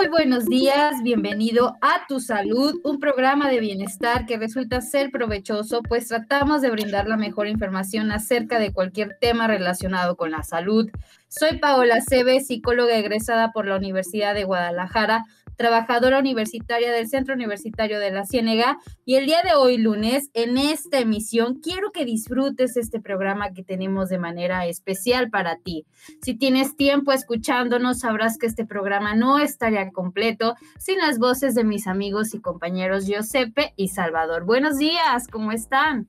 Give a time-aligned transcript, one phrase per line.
[0.00, 1.02] Muy buenos días.
[1.02, 6.70] Bienvenido a Tu Salud, un programa de bienestar que resulta ser provechoso, pues tratamos de
[6.70, 10.88] brindar la mejor información acerca de cualquier tema relacionado con la salud.
[11.28, 15.26] Soy Paola Cebe, psicóloga egresada por la Universidad de Guadalajara,
[15.60, 18.78] trabajadora universitaria del Centro Universitario de la Ciénega.
[19.04, 23.62] Y el día de hoy, lunes, en esta emisión, quiero que disfrutes este programa que
[23.62, 25.84] tenemos de manera especial para ti.
[26.22, 31.64] Si tienes tiempo escuchándonos, sabrás que este programa no estaría completo sin las voces de
[31.64, 34.46] mis amigos y compañeros Giuseppe y Salvador.
[34.46, 36.08] Buenos días, ¿cómo están?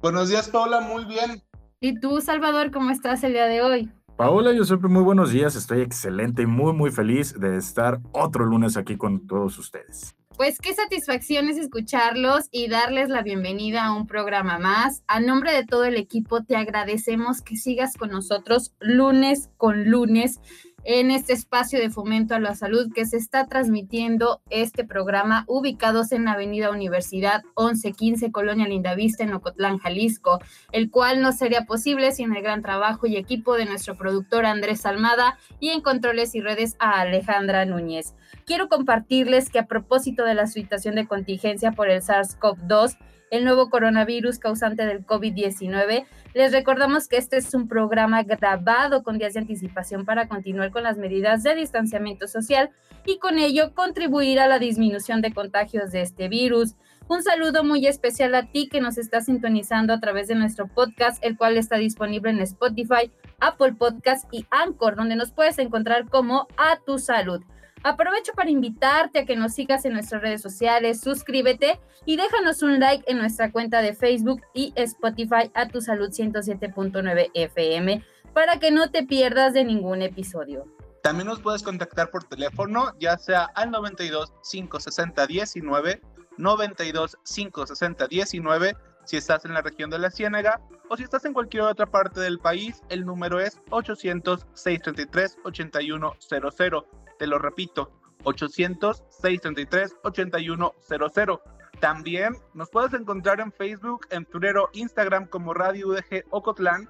[0.00, 1.42] Buenos días, Paula, muy bien.
[1.80, 3.90] ¿Y tú, Salvador, cómo estás el día de hoy?
[4.22, 8.44] Paola, yo siempre muy buenos días, estoy excelente y muy muy feliz de estar otro
[8.44, 10.14] lunes aquí con todos ustedes.
[10.36, 15.02] Pues qué satisfacción es escucharlos y darles la bienvenida a un programa más.
[15.08, 20.38] A nombre de todo el equipo te agradecemos que sigas con nosotros lunes con lunes
[20.84, 26.12] en este espacio de fomento a la salud que se está transmitiendo este programa ubicados
[26.12, 30.40] en Avenida Universidad 1115 Colonia Lindavista en Ocotlán, Jalisco,
[30.72, 34.84] el cual no sería posible sin el gran trabajo y equipo de nuestro productor Andrés
[34.84, 38.14] Almada y en controles y redes a Alejandra Núñez.
[38.44, 42.96] Quiero compartirles que a propósito de la situación de contingencia por el SARS-CoV-2,
[43.32, 46.04] el nuevo coronavirus causante del COVID-19,
[46.34, 50.82] les recordamos que este es un programa grabado con días de anticipación para continuar con
[50.82, 52.70] las medidas de distanciamiento social
[53.06, 56.74] y con ello contribuir a la disminución de contagios de este virus.
[57.08, 61.24] Un saludo muy especial a ti que nos está sintonizando a través de nuestro podcast,
[61.24, 63.10] el cual está disponible en Spotify,
[63.40, 67.40] Apple Podcast y Anchor, donde nos puedes encontrar como A Tu Salud.
[67.84, 72.78] Aprovecho para invitarte a que nos sigas en nuestras redes sociales, suscríbete y déjanos un
[72.78, 78.70] like en nuestra cuenta de Facebook y Spotify a tu salud 107.9 FM para que
[78.70, 80.66] no te pierdas de ningún episodio.
[81.02, 86.00] También nos puedes contactar por teléfono, ya sea al 92 560 19,
[86.38, 91.32] 92 560 19, si estás en la región de la Ciénaga, o si estás en
[91.32, 97.01] cualquier otra parte del país, el número es 800 633 8100.
[97.18, 97.90] Te lo repito,
[98.24, 101.38] 800 633 8100.
[101.80, 106.88] También nos puedes encontrar en Facebook, en Twitter o Instagram como Radio UDG Ocotlán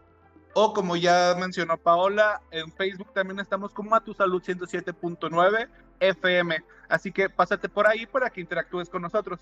[0.54, 5.68] o como ya mencionó Paola, en Facebook también estamos como a tu salud 107.9
[6.00, 6.62] FM.
[6.88, 9.40] Así que pásate por ahí para que interactúes con nosotros.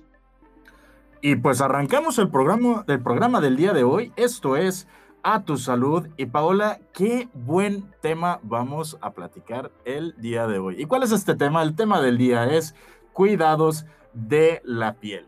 [1.21, 4.13] Y pues arrancamos el programa, el programa del día de hoy.
[4.17, 4.87] Esto es
[5.23, 6.09] A Tu Salud.
[6.17, 10.81] Y Paola, qué buen tema vamos a platicar el día de hoy.
[10.81, 11.63] ¿Y cuál es este tema?
[11.63, 12.75] El tema del día es
[13.13, 15.27] cuidados de la piel.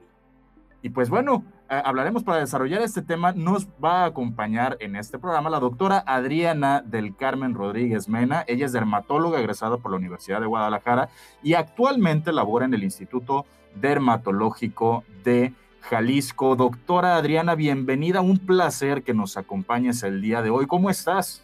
[0.83, 3.33] Y pues bueno, eh, hablaremos para desarrollar este tema.
[3.33, 8.45] Nos va a acompañar en este programa la doctora Adriana del Carmen Rodríguez Mena.
[8.47, 11.09] Ella es dermatóloga egresada por la Universidad de Guadalajara
[11.43, 16.57] y actualmente labora en el Instituto Dermatológico de Jalisco.
[16.57, 18.21] Doctora Adriana, bienvenida.
[18.21, 20.67] Un placer que nos acompañes el día de hoy.
[20.67, 21.43] ¿Cómo estás?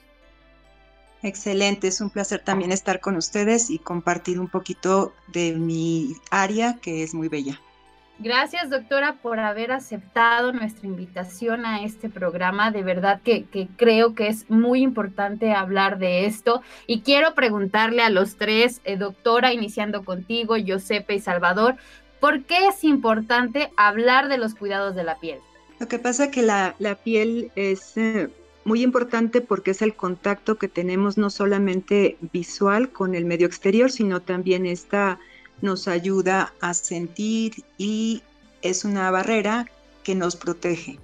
[1.23, 6.79] Excelente, es un placer también estar con ustedes y compartir un poquito de mi área
[6.81, 7.61] que es muy bella.
[8.21, 12.73] Gracias, doctora, por haber aceptado nuestra invitación a este programa.
[12.73, 16.63] De verdad que, que, creo que es muy importante hablar de esto.
[16.89, 21.77] Y quiero preguntarle a los tres, eh, doctora, iniciando contigo, Josepe y Salvador,
[22.21, 25.39] ¿por qué es importante hablar de los cuidados de la piel?
[25.79, 28.29] Lo que pasa es que la, la piel es eh,
[28.65, 33.91] muy importante porque es el contacto que tenemos no solamente visual con el medio exterior,
[33.91, 35.19] sino también esta
[35.61, 38.23] nos ayuda a sentir y
[38.63, 39.67] es una barrera
[40.03, 40.99] que nos protege.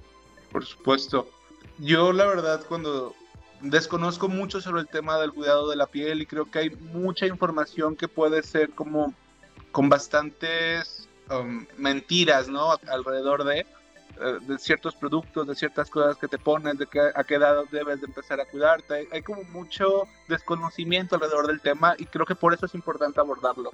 [0.51, 1.29] Por supuesto.
[1.77, 3.13] Yo la verdad cuando
[3.61, 7.25] desconozco mucho sobre el tema del cuidado de la piel y creo que hay mucha
[7.25, 9.13] información que puede ser como
[9.71, 12.77] con bastantes um, mentiras, ¿no?
[12.87, 13.65] Alrededor de.
[14.17, 17.65] eh, de ciertos productos, de ciertas cosas que te pones, de que, a qué edad
[17.71, 19.07] debes de empezar a cuidarte.
[19.11, 23.71] Hay como mucho desconocimiento alrededor del tema y creo que por eso es importante abordarlo.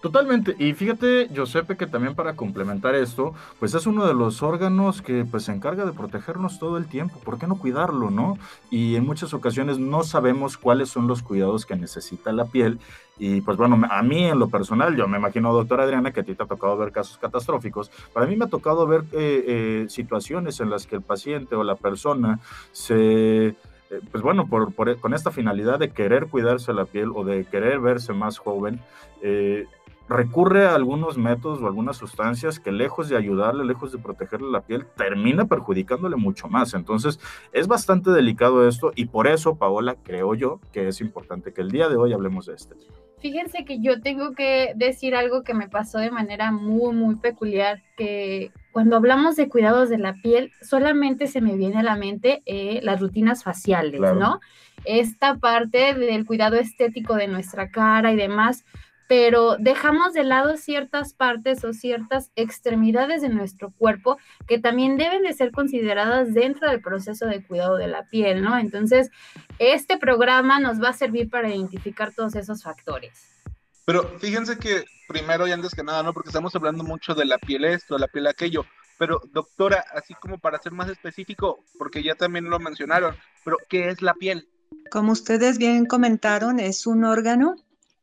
[0.00, 0.54] Totalmente.
[0.58, 5.24] Y fíjate, Giuseppe, que también para complementar esto, pues es uno de los órganos que
[5.24, 7.18] pues se encarga de protegernos todo el tiempo.
[7.24, 8.38] ¿Por qué no cuidarlo, no?
[8.70, 12.78] Y en muchas ocasiones no sabemos cuáles son los cuidados que necesita la piel.
[13.18, 16.24] Y pues bueno, a mí en lo personal, yo me imagino, doctora Adriana, que a
[16.24, 17.90] ti te ha tocado ver casos catastróficos.
[18.12, 21.64] Para mí me ha tocado ver eh, eh, situaciones en las que el paciente o
[21.64, 22.38] la persona
[22.72, 23.56] se
[23.90, 27.78] eh, pues bueno, por, con esta finalidad de querer cuidarse la piel o de querer
[27.78, 28.80] verse más joven,
[29.22, 29.66] eh,
[30.08, 34.62] recurre a algunos métodos o algunas sustancias que lejos de ayudarle, lejos de protegerle la
[34.62, 36.74] piel, termina perjudicándole mucho más.
[36.74, 37.18] Entonces,
[37.52, 41.70] es bastante delicado esto y por eso, Paola, creo yo que es importante que el
[41.70, 42.74] día de hoy hablemos de este
[43.18, 47.82] Fíjense que yo tengo que decir algo que me pasó de manera muy, muy peculiar,
[47.96, 52.42] que cuando hablamos de cuidados de la piel, solamente se me viene a la mente
[52.44, 54.40] eh, las rutinas faciales, ¿no?
[54.84, 58.66] Esta parte del cuidado estético de nuestra cara y demás,
[59.08, 65.22] pero dejamos de lado ciertas partes o ciertas extremidades de nuestro cuerpo que también deben
[65.22, 68.58] de ser consideradas dentro del proceso de cuidado de la piel, ¿no?
[68.58, 69.10] Entonces,
[69.58, 73.36] este programa nos va a servir para identificar todos esos factores.
[73.84, 76.12] Pero fíjense que primero y antes que nada, ¿no?
[76.12, 78.66] Porque estamos hablando mucho de la piel esto, la piel aquello.
[78.98, 83.14] Pero doctora, así como para ser más específico, porque ya también lo mencionaron,
[83.44, 84.48] pero ¿qué es la piel?
[84.90, 87.56] Como ustedes bien comentaron, es un órgano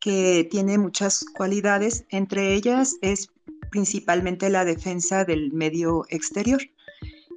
[0.04, 3.30] que tiene muchas cualidades, entre ellas es
[3.72, 6.62] principalmente la defensa del medio exterior.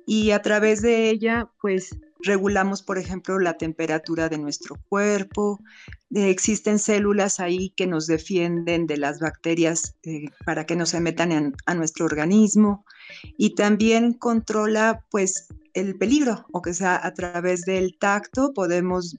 [0.04, 5.60] Y a través de ella, pues regulamos, por ejemplo, la temperatura de nuestro cuerpo.
[6.12, 11.00] Eh, existen células ahí que nos defienden de las bacterias eh, para que no se
[11.00, 12.84] metan a nuestro organismo.
[13.36, 19.18] Y también controla, pues, el peligro, o que sea, a través del tacto podemos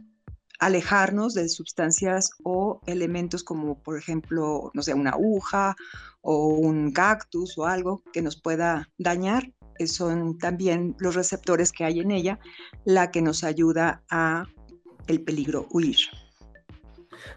[0.59, 5.75] alejarnos de sustancias o elementos como, por ejemplo, no sé, una aguja
[6.21, 9.51] o un cactus o algo que nos pueda dañar.
[9.85, 12.39] Son también los receptores que hay en ella
[12.83, 14.45] la que nos ayuda a
[15.07, 15.97] el peligro huir.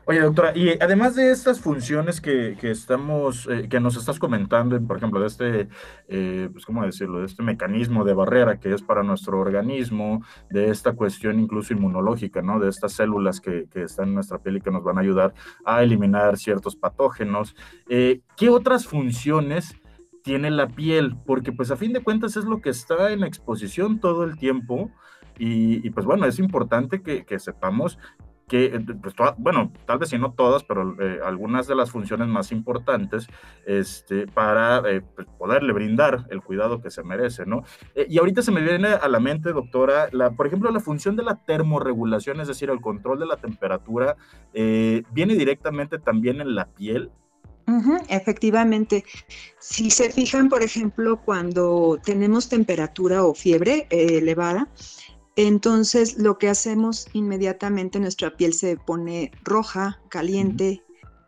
[0.05, 4.97] Oye, doctora, y además de estas funciones que, estamos, eh, que nos estás comentando, por
[4.97, 5.69] ejemplo, de este,
[6.09, 7.21] eh, pues, ¿cómo decirlo?
[7.21, 12.43] De este mecanismo de barrera que es para nuestro organismo, de esta cuestión incluso inmunológica,
[12.43, 12.59] ¿no?
[12.59, 15.35] De estas células que, están en nuestra piel y que nos van a ayudar
[15.65, 17.55] a eliminar ciertos patógenos.
[17.89, 19.77] Eh, ¿Qué otras funciones
[20.23, 21.17] tiene la piel?
[21.27, 24.91] Porque, pues, a fin de cuentas es lo que está en exposición todo el tiempo.
[25.43, 27.99] Y, pues bueno, es importante que, que sepamos
[28.51, 32.27] que, eh, pues, bueno, tal vez si no todas, pero eh, algunas de las funciones
[32.27, 33.29] más importantes
[33.65, 37.63] este, para eh, pues, poderle brindar el cuidado que se merece, ¿no?
[37.95, 41.37] y ahorita se me viene a la mente, doctora, por ejemplo, la función de la
[41.37, 44.17] termorregulación, es decir, el control de la temperatura,
[44.53, 47.11] viene directamente también en la piel.
[48.09, 49.05] efectivamente.
[49.61, 54.69] Si se fijan, por ejemplo, cuando tenemos temperatura o fiebre elevada,
[55.47, 60.83] entonces, lo que hacemos inmediatamente, nuestra piel se pone roja, caliente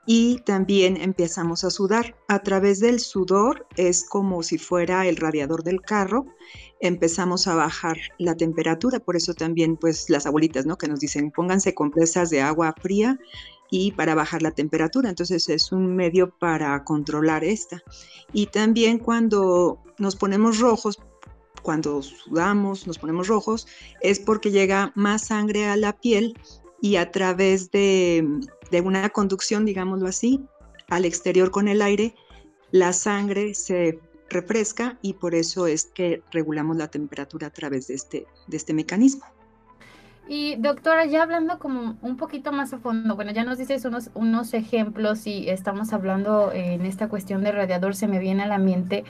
[0.04, 2.14] y también empezamos a sudar.
[2.28, 6.26] A través del sudor es como si fuera el radiador del carro,
[6.80, 10.76] empezamos a bajar la temperatura, por eso también pues las abuelitas, ¿no?
[10.76, 13.18] Que nos dicen, pónganse compresas de agua fría
[13.70, 15.08] y para bajar la temperatura.
[15.08, 17.82] Entonces es un medio para controlar esta.
[18.34, 20.98] Y también cuando nos ponemos rojos,
[21.62, 23.66] cuando sudamos, nos ponemos rojos,
[24.00, 26.34] es porque llega más sangre a la piel
[26.80, 28.26] y a través de,
[28.84, 30.40] una conducción, digámoslo así,
[30.88, 32.14] al exterior con el aire,
[32.70, 37.94] la sangre se refresca y por eso es que regulamos la temperatura a través de
[37.94, 39.24] este, de este mecanismo.
[40.28, 44.10] Y doctora, ya hablando como un poquito más a fondo, bueno, ya nos dices unos,
[44.14, 48.58] unos ejemplos y estamos hablando en esta cuestión de radiador, se me viene a la
[48.58, 49.04] mente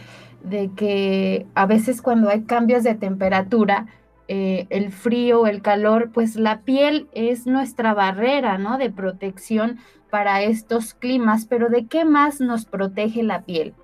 [0.45, 3.87] de que a veces cuando hay cambios de temperatura,
[4.29, 8.79] eh, el frío, el calor, pues la piel es nuestra barrera, ¿no?
[8.79, 9.79] De protección
[10.11, 13.75] para estos climas, pero ¿de qué más nos protege la piel?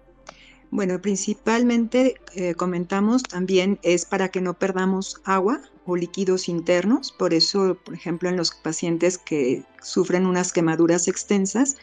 [0.70, 7.10] Bueno, principalmente eh, comentamos también es para que no perdamos agua o líquidos internos.
[7.12, 11.78] Por eso, por ejemplo, en los pacientes que sufren unas quemaduras extensas,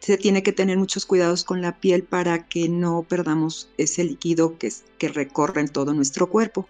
[0.00, 4.58] se tiene que tener muchos cuidados con la piel para que no perdamos ese líquido
[4.58, 6.68] que, que recorre en todo nuestro cuerpo.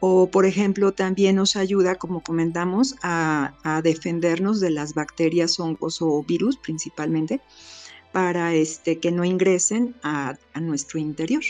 [0.00, 6.22] O, por ejemplo, también nos ayuda, como comentamos, a, defendernos de las bacterias, hongos o
[6.22, 7.40] virus principalmente
[8.12, 11.42] para este, que no ingresen a, nuestro interior.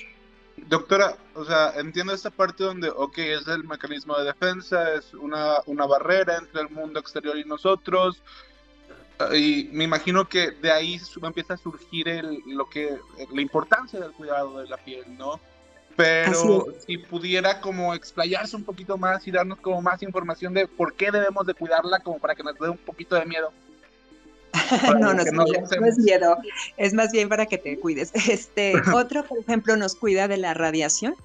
[0.68, 5.86] Doctora, o sea, entiendo esta parte donde, ok, es el mecanismo de defensa, es una
[5.86, 8.22] barrera entre el mundo exterior y nosotros,
[9.34, 12.98] y me imagino que de ahí empieza a surgir el, lo que,
[13.32, 15.40] la importancia del cuidado de la piel, ¿no?
[15.96, 20.94] Pero si pudiera como explayarse un poquito más y darnos como más información de por
[20.94, 23.52] qué debemos de cuidarla, como para que nos dé un poquito de miedo.
[24.86, 26.38] no, no, no, no, es miedo,
[26.76, 28.12] es más bien para que te cuides.
[28.30, 31.16] Este, otro, por ejemplo, nos cuida de la radiación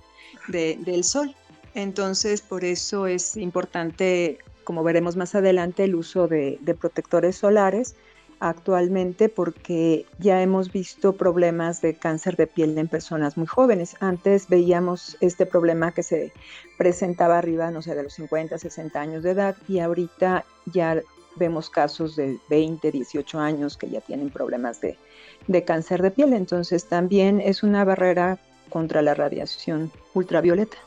[0.48, 1.36] de, del sol.
[1.76, 7.96] Entonces, por eso es importante, como veremos más adelante, el uso de, protectores solares
[8.40, 13.96] actualmente porque ya hemos visto problemas de cáncer de piel en personas muy jóvenes.
[14.02, 16.34] Antes veíamos este problema que se
[16.78, 21.02] presentaba arriba, no sé, de los 50, 60 años de edad y ahorita ya
[21.38, 26.34] vemos casos de 20, 18 años que ya tienen problemas de cáncer de piel.
[26.34, 28.40] Entonces también es una barrera
[28.70, 30.78] contra la radiación ultravioleta.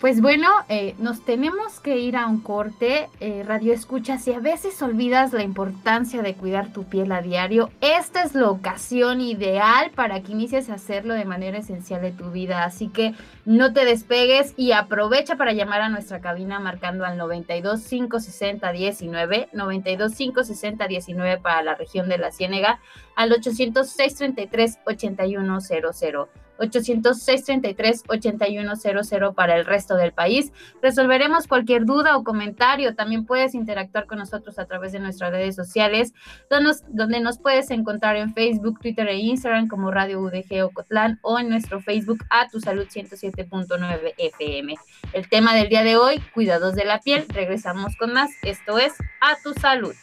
[0.00, 4.40] Pues bueno, eh, nos tenemos que ir a un corte, eh, radio escucha, si a
[4.40, 9.90] veces olvidas la importancia de cuidar tu piel a diario, esta es la ocasión ideal
[9.94, 13.14] para que inicies a hacerlo de manera esencial de tu vida, así que
[13.44, 19.50] no te despegues y aprovecha para llamar a nuestra cabina marcando al 92 560 19,
[19.52, 22.80] 92 560 19 para la región de la Ciénega,
[23.16, 26.49] al 800 633 8100.
[26.60, 30.52] 806-33-8100 para el resto del país.
[30.82, 32.94] Resolveremos cualquier duda o comentario.
[32.94, 36.12] También puedes interactuar con nosotros a través de nuestras redes sociales,
[36.48, 41.48] donde nos, puedes encontrar en Facebook, Twitter e Instagram como Radio UDG Ocotlán o en
[41.48, 44.74] nuestro Facebook a tu salud 107.9 FM.
[45.12, 47.24] El tema del día de hoy, cuidados de la piel.
[47.28, 48.30] Regresamos con más.
[48.42, 49.94] Esto es a tu salud.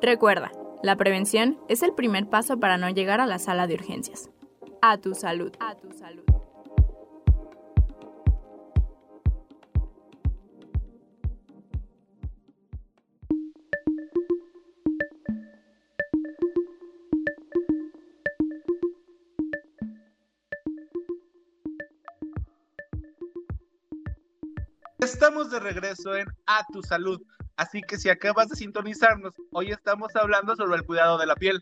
[0.00, 0.52] Recuerda,
[0.84, 4.30] la prevención es el primer paso para no llegar a la sala de urgencias.
[4.80, 5.52] A tu salud.
[5.58, 6.22] A tu salud.
[25.00, 27.20] Estamos de regreso en A Tu Salud.
[27.58, 31.60] Así que si acabas de sintonizarnos, hoy estamos hablando sobre el cuidado de la piel.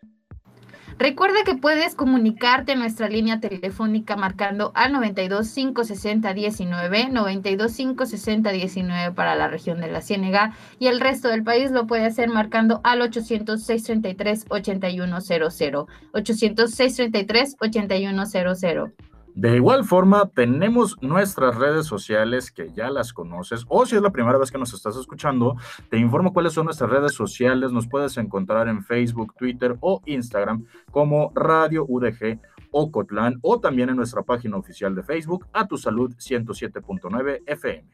[0.98, 8.50] Recuerda que puedes comunicarte en nuestra línea telefónica marcando al 92 560 19, 92 560
[8.50, 12.28] 19 para la región de la Ciénega y el resto del país lo puede hacer
[12.28, 19.15] marcando al 800 633 8100, 800 633 8100.
[19.36, 24.10] De igual forma, tenemos nuestras redes sociales que ya las conoces, o si es la
[24.10, 25.56] primera vez que nos estás escuchando,
[25.90, 27.70] te informo cuáles son nuestras redes sociales.
[27.70, 32.40] Nos puedes encontrar en Facebook, Twitter o Instagram como Radio UDG
[32.70, 37.84] Ocotlán o también en nuestra página oficial de Facebook, A Tu Salud 107.9 FM.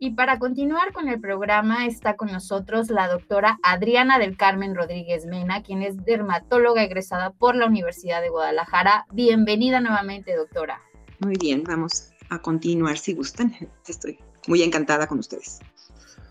[0.00, 5.26] Y para continuar con el programa está con nosotros la doctora Adriana del Carmen Rodríguez
[5.26, 9.06] Mena, quien es dermatóloga egresada por la Universidad de Guadalajara.
[9.12, 10.80] Bienvenida nuevamente, doctora.
[11.18, 13.52] Muy bien, vamos a continuar si gustan.
[13.88, 15.58] Estoy muy encantada con ustedes.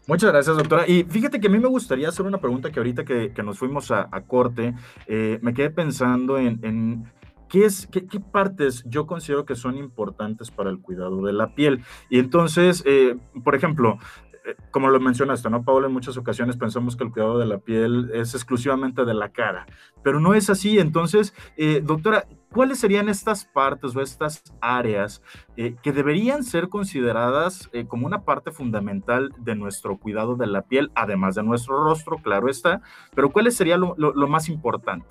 [0.08, 0.88] Muchas gracias, doctora.
[0.88, 3.92] Y fíjate que a mí me gustaría hacer una pregunta que ahorita que, nos fuimos
[3.92, 4.76] a, corte,
[5.08, 7.04] eh, me quedé pensando en
[7.50, 11.84] ¿Qué, es, qué, partes yo considero que son importantes para el cuidado de la piel?
[12.10, 13.98] Y entonces, eh, por ejemplo,
[14.46, 15.88] eh, como lo mencionaste, ¿no, Paula?
[15.88, 19.66] En muchas ocasiones pensamos que el cuidado de la piel es exclusivamente de la cara,
[20.04, 20.78] pero no es así.
[20.78, 25.22] Entonces, eh, doctora, ¿cuáles serían estas partes o estas áreas
[25.56, 31.36] que deberían ser consideradas como una parte fundamental de nuestro cuidado de la piel, además
[31.36, 32.82] de nuestro rostro, claro está,
[33.16, 35.08] pero cuáles sería lo más importante?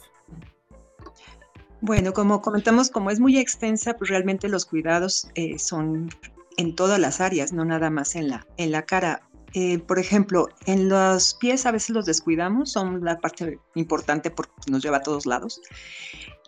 [1.80, 6.11] Bueno, como comentamos, como es muy extensa, pues realmente los cuidados eh, son
[6.56, 9.23] en todas las áreas, no nada más en la, en la cara.
[9.54, 14.52] Eh, por ejemplo, en los pies a veces los descuidamos, son la parte importante porque
[14.71, 15.61] nos lleva a todos lados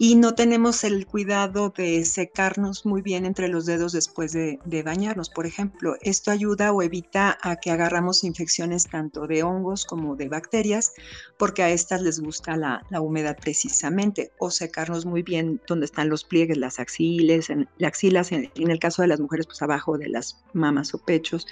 [0.01, 5.29] y no tenemos el cuidado de secarnos muy bien entre los dedos después de, bañarnos,
[5.29, 5.97] por ejemplo.
[6.03, 10.93] Esto ayuda o evita a que agarramos infecciones tanto de hongos como de bacterias,
[11.37, 16.23] porque a estas les gusta la, humedad precisamente, o secarnos muy bien donde están los
[16.23, 19.99] pliegues, las axiles, en, las axilas, en, en el caso de las mujeres, pues abajo
[19.99, 21.49] de las mamas o pechos.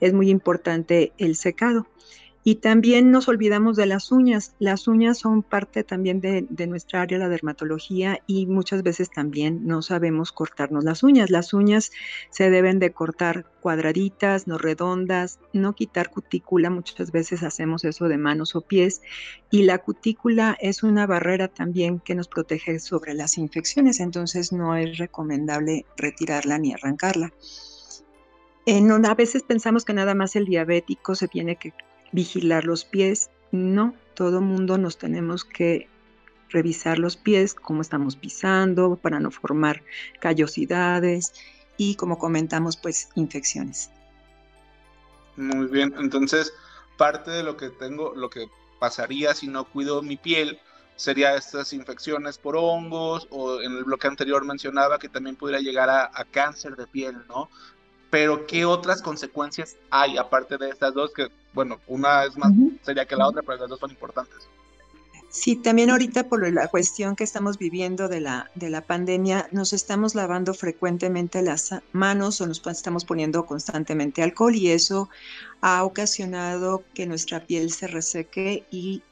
[0.00, 1.86] Es muy importante el secado.
[2.46, 4.54] Y también nos olvidamos de las uñas.
[4.58, 9.80] Las uñas son parte también de, nuestra área, la dermatología, y muchas veces también no
[9.80, 11.30] sabemos cortarnos las uñas.
[11.30, 11.90] Las uñas
[12.28, 16.68] se deben de cortar cuadraditas, no redondas, no quitar cutícula.
[16.68, 19.00] Muchas veces hacemos eso de manos o pies.
[19.50, 24.76] Y la cutícula es una barrera también que nos protege sobre las infecciones, entonces no
[24.76, 27.32] es recomendable retirarla ni arrancarla.
[28.66, 31.72] A veces pensamos que nada más el diabético se tiene que
[32.14, 33.30] vigilar los pies.
[33.50, 35.88] No, todo mundo nos tenemos que
[36.48, 39.82] revisar los pies, cómo estamos pisando, para no formar
[40.20, 41.32] callosidades
[41.76, 43.90] y, como comentamos, pues infecciones.
[45.36, 46.52] Muy bien, entonces
[46.96, 48.46] parte de lo que tengo, lo que
[48.78, 50.60] pasaría si no cuido mi piel,
[50.94, 55.90] sería estas infecciones por hongos o en el bloque anterior mencionaba que también pudiera llegar
[55.90, 57.50] a, cáncer de piel, ¿no?
[58.10, 63.06] Pero ¿qué otras consecuencias hay aparte de estas dos que bueno, una es más sería
[63.06, 64.48] que la otra, pero las dos son importantes.
[65.34, 69.72] Sí, también ahorita por la cuestión que estamos viviendo de la, de la pandemia, nos
[69.72, 75.08] estamos lavando frecuentemente las manos o nos estamos poniendo constantemente alcohol y eso
[75.60, 79.02] ha ocasionado que nuestra piel se reseque y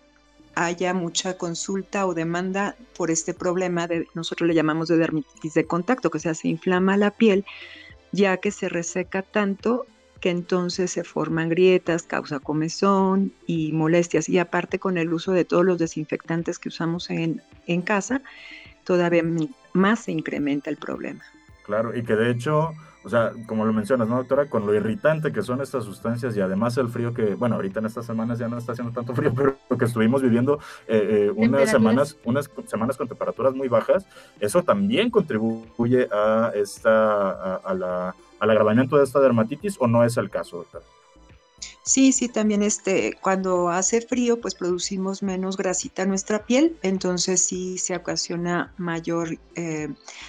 [0.55, 5.67] haya mucha consulta o demanda por este problema de, nosotros le llamamos de dermatitis de
[5.67, 7.45] contacto, que se inflama la piel,
[8.13, 9.87] ya que se reseca tanto
[10.23, 14.29] que entonces se forman grietas, causa comezón y molestias.
[14.29, 18.23] Y aparte con el uso de todos los desinfectantes que usamos en, en casa,
[18.85, 19.25] todavía
[19.73, 21.25] más se incrementa el problema.
[21.65, 22.73] Claro, y que de hecho,
[23.05, 24.47] o sea, como lo mencionas, ¿no, doctora?
[24.49, 27.87] Con lo irritante que son estas sustancias y además el frío que, bueno, ahorita en
[27.87, 31.71] estas semanas ya no está haciendo tanto frío, pero que estuvimos viviendo eh, eh, unas
[31.71, 34.07] semanas, unas semanas con temperaturas muy bajas,
[34.41, 40.17] eso también contribuye a esta, a la al agravamiento de esta dermatitis o no es
[40.17, 40.83] el caso, doctor?
[41.85, 47.45] Sí, sí, también este, cuando hace frío, pues producimos menos grasita en nuestra piel, entonces
[47.45, 49.89] sí se ocasiona mayor eh,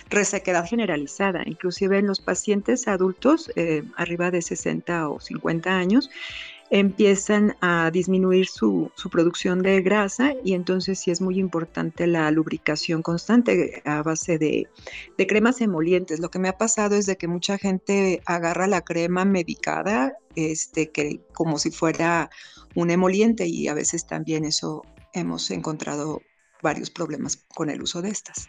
[0.09, 6.09] resequedad generalizada, inclusive en los pacientes adultos eh, arriba de 60 o 50 años,
[6.73, 13.03] empiezan a disminuir su, producción de grasa y entonces sí es muy importante la lubricación
[13.03, 14.67] constante a base de,
[15.27, 16.19] cremas emolientes.
[16.19, 20.89] Lo que me ha pasado es de que mucha gente agarra la crema medicada este,
[20.89, 22.31] que, como si fuera
[22.73, 24.81] un emoliente y a veces también eso
[25.13, 26.23] hemos encontrado
[26.63, 28.47] varios problemas con el uso de estas.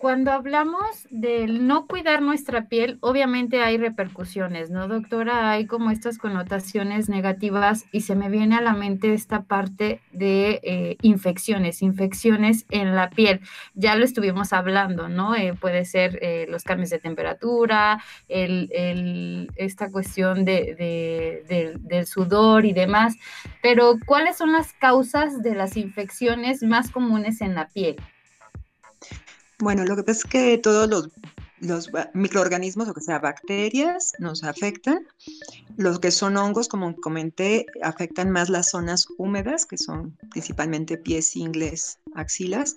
[0.00, 5.50] Cuando hablamos del no cuidar nuestra piel, obviamente hay repercusiones, ¿no, doctora?
[5.50, 10.58] Hay como estas connotaciones negativas y se me viene a la mente esta parte de
[10.62, 13.42] eh, infecciones, infecciones en la piel.
[13.74, 15.34] Ya lo estuvimos hablando, ¿no?
[15.34, 23.16] Eh, puede ser eh, los cambios de temperatura, esta cuestión del sudor y demás,
[23.60, 27.96] pero ¿cuáles son las causas de las infecciones más comunes en la piel?
[29.60, 31.10] Bueno, lo que pasa es que todos los,
[32.14, 35.06] microorganismos, o sea bacterias, nos afectan.
[35.76, 41.36] Los que son hongos, como comenté, afectan más las zonas húmedas, que son principalmente pies,
[41.36, 42.74] ingles, axilas.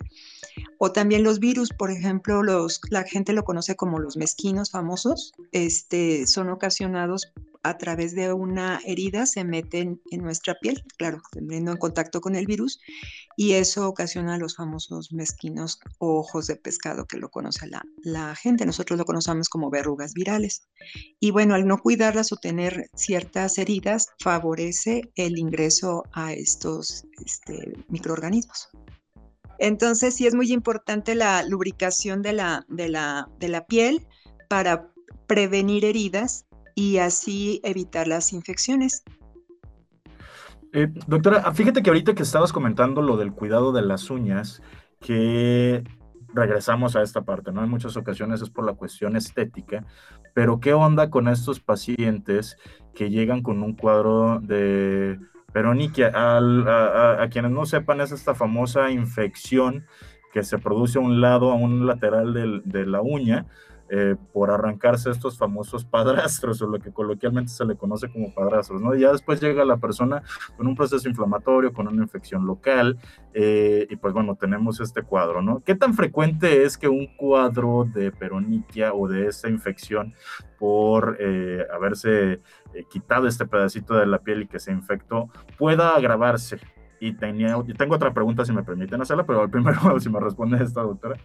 [0.77, 5.31] O también los virus, por ejemplo, los, la gente lo conoce como los mezquinos famosos,
[5.53, 7.31] este, son ocasionados
[7.63, 12.35] a través de una herida se meten en nuestra piel, claro, teniendo en contacto con
[12.35, 12.79] el virus,
[13.37, 18.65] y eso ocasiona los famosos mezquinos ojos de pescado que lo conoce la, la gente.
[18.65, 20.67] Nosotros lo conocemos como verrugas virales.
[21.19, 27.73] Y bueno, al no cuidarlas o tener ciertas heridas, favorece el ingreso a estos este,
[27.87, 28.69] microorganismos.
[29.57, 34.05] Entonces, sí es muy importante la lubricación de la, de la, de la piel
[34.49, 34.91] para
[35.27, 39.03] prevenir heridas y así evitar las infecciones.
[40.73, 44.61] Eh, doctora, fíjate que ahorita que estabas comentando lo del cuidado de las uñas,
[44.99, 45.83] que
[46.33, 47.63] regresamos a esta parte, ¿no?
[47.63, 49.85] En muchas ocasiones es por la cuestión estética,
[50.33, 52.57] pero ¿qué onda con estos pacientes
[52.95, 55.19] que llegan con un cuadro de
[55.51, 56.11] peroniquia?
[56.15, 59.85] a, a, quienes no sepan, es esta famosa infección
[60.31, 63.45] que se produce a un lado, a un lateral de la uña,
[63.95, 68.81] eh, por arrancarse estos famosos padrastros o lo que coloquialmente se le conoce como padrastros,
[68.81, 68.95] ¿no?
[68.95, 70.23] Y ya después llega la persona
[70.57, 72.97] con un proceso inflamatorio, con una infección local,
[73.35, 75.61] eh, y pues bueno, tenemos este cuadro, ¿no?
[75.63, 80.15] ¿Qué tan frecuente es que un cuadro de peroniquia o de esta infección
[80.57, 82.41] por eh, haberse
[82.89, 85.29] quitado este pedacito de la piel y que se infectó
[85.59, 86.57] pueda agravarse?
[86.99, 90.81] Y, tenía, tengo otra pregunta si me permiten hacerla, pero primero si me responde esta
[90.81, 91.15] doctora.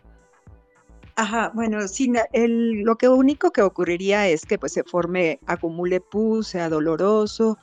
[1.21, 6.01] Ajá, bueno, sí, el, lo que único que ocurriría es que pues se forme, acumule
[6.01, 7.59] pus, sea doloroso,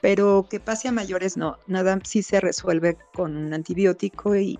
[0.00, 4.58] pero que pase a mayores no, nada sí se resuelve con un antibiótico y,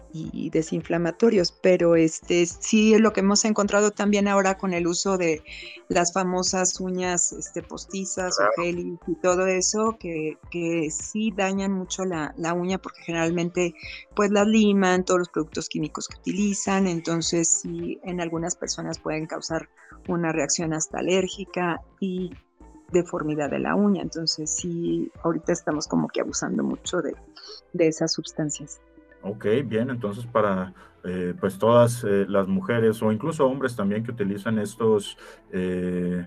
[0.50, 5.42] desinflamatorios, pero este sí es lo que hemos encontrado también ahora con el uso de
[5.88, 12.04] las famosas uñas este, postizas o gelis y todo eso, que, que sí dañan mucho
[12.04, 13.74] la, la, uña porque generalmente
[14.14, 19.26] pues las liman, todos los productos químicos que utilizan, entonces sí en algunas personas pueden
[19.26, 19.68] causar
[20.08, 22.30] una reacción hasta alérgica y
[22.92, 24.02] deformidad de la uña.
[24.02, 27.14] Entonces sí, ahorita estamos como que abusando mucho de,
[27.78, 28.80] esas sustancias.
[29.22, 30.72] Ok, bien, entonces para
[31.04, 35.16] eh, pues todas eh, las mujeres o incluso hombres también que utilizan estos
[35.52, 36.26] eh,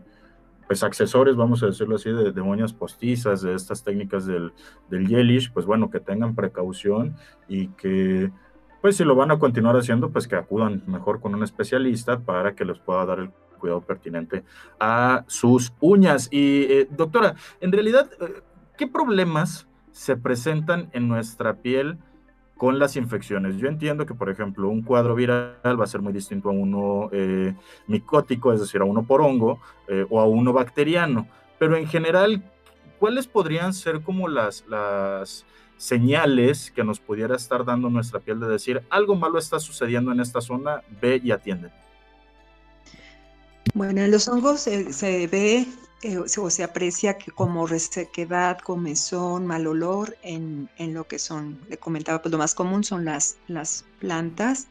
[0.67, 4.53] pues accesorios, vamos a decirlo así, de, de, uñas postizas, de estas técnicas del,
[4.89, 7.15] del yelish, pues bueno, que tengan precaución
[7.47, 8.31] y que
[8.83, 12.53] pues si lo van a continuar haciendo, pues que acudan mejor con un especialista para
[12.53, 13.29] que les pueda dar el
[13.63, 14.43] cuidado pertinente
[14.77, 16.27] a sus uñas.
[16.31, 18.41] Y eh, doctora, en realidad, eh,
[18.77, 21.97] ¿qué problemas se presentan en nuestra piel
[22.57, 23.55] con las infecciones?
[23.55, 27.09] Yo entiendo que, por ejemplo, un cuadro viral va a ser muy distinto a uno
[27.13, 27.55] eh,
[27.87, 29.61] micótico, es decir, a uno por hongo
[30.09, 32.43] o a uno bacteriano, pero en general,
[32.99, 35.45] ¿cuáles podrían ser como las, las
[35.77, 40.19] señales que nos pudiera estar dando nuestra piel de decir algo malo está sucediendo en
[40.19, 41.82] esta zona, ve y atiende?
[43.73, 45.67] Bueno, en los hongos se, ve
[46.03, 51.59] eh, o se aprecia que como resequedad, comezón, mal olor en, en, lo que son,
[51.69, 54.67] le comentaba, pues lo más común son las, las plantas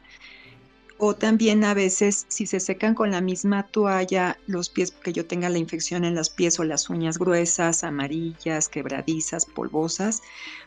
[0.97, 5.25] o también a veces si se secan con la misma toalla los pies, porque yo
[5.25, 10.21] tenga la infección en los pies o las uñas gruesas, amarillas, quebradizas, polvosas,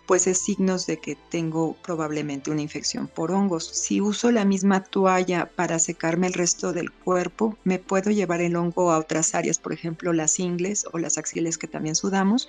[0.07, 3.67] pues es signos de que tengo probablemente una infección por hongos.
[3.67, 8.57] Si uso la misma toalla para secarme el resto del cuerpo, me puedo llevar el
[8.57, 12.49] hongo a otras áreas, por ejemplo las ingles o las axilas que también sudamos,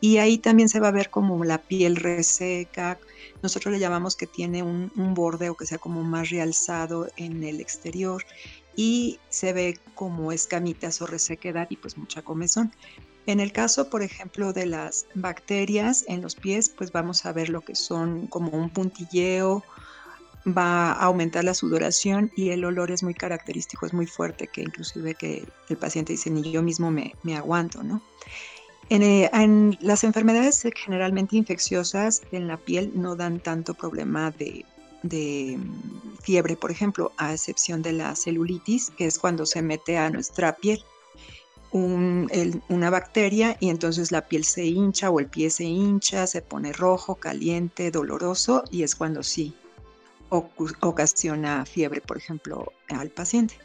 [0.00, 2.98] y ahí también se va a ver como la piel reseca,
[3.42, 7.60] nosotros le llamamos que tiene un, borde o que sea como más realzado en el
[7.60, 8.24] exterior
[8.74, 12.72] y se ve como escamitas o resequedad y pues mucha comezón.
[13.26, 17.48] En el caso, por ejemplo, de las bacterias en los pies, pues vamos a ver
[17.48, 19.64] lo que son como un puntilleo,
[20.46, 24.62] va a aumentar la sudoración y el olor es muy característico, es muy fuerte, que
[24.62, 28.00] inclusive que el paciente dice, ni yo mismo me, me aguanto, ¿no?
[28.88, 34.64] Eh, en, las enfermedades generalmente infecciosas en la piel no dan tanto problema de,
[35.02, 40.10] mm, fiebre, por ejemplo, a excepción de la celulitis, que es cuando se mete a
[40.10, 40.84] nuestra piel
[41.72, 46.72] una bacteria y entonces la piel se hincha o el pie se hincha, se pone
[46.72, 49.54] rojo, caliente, doloroso y es cuando sí
[50.28, 53.56] ocasiona fiebre, por ejemplo, al paciente.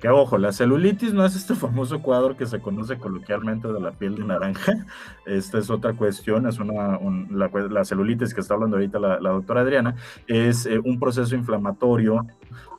[0.00, 3.92] Que ojo, la celulitis no es este famoso cuadro que se conoce coloquialmente de la
[3.92, 4.72] piel de naranja.
[5.26, 6.98] Esta es otra cuestión, es una,
[7.30, 12.26] la, celulitis que está hablando ahorita la, doctora Adriana, es eh, un proceso inflamatorio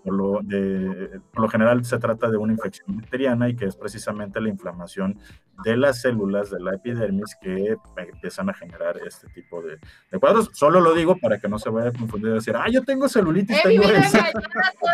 [0.04, 3.76] por lo, de, por lo general se trata de una infección bacteriana y que es
[3.76, 5.18] precisamente la inflamación
[5.64, 9.78] de las células de la epidermis que empiezan a generar este tipo de,
[10.20, 10.50] cuadros.
[10.54, 13.10] Solo lo digo para que no se vaya a confundir y decir, ah, yo tengo
[13.10, 13.62] celulitis.
[13.64, 13.94] Tengo todo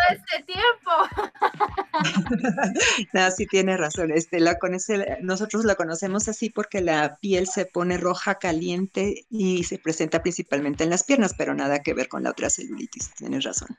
[0.09, 0.91] este tiempo.
[3.13, 4.11] no, sí tiene razón.
[4.11, 9.63] Este, la conoce, nosotros la conocemos así porque la piel se pone roja, caliente y
[9.63, 13.13] se presenta principalmente en las piernas, pero nada que ver con la otra celulitis.
[13.15, 13.77] Tienes razón.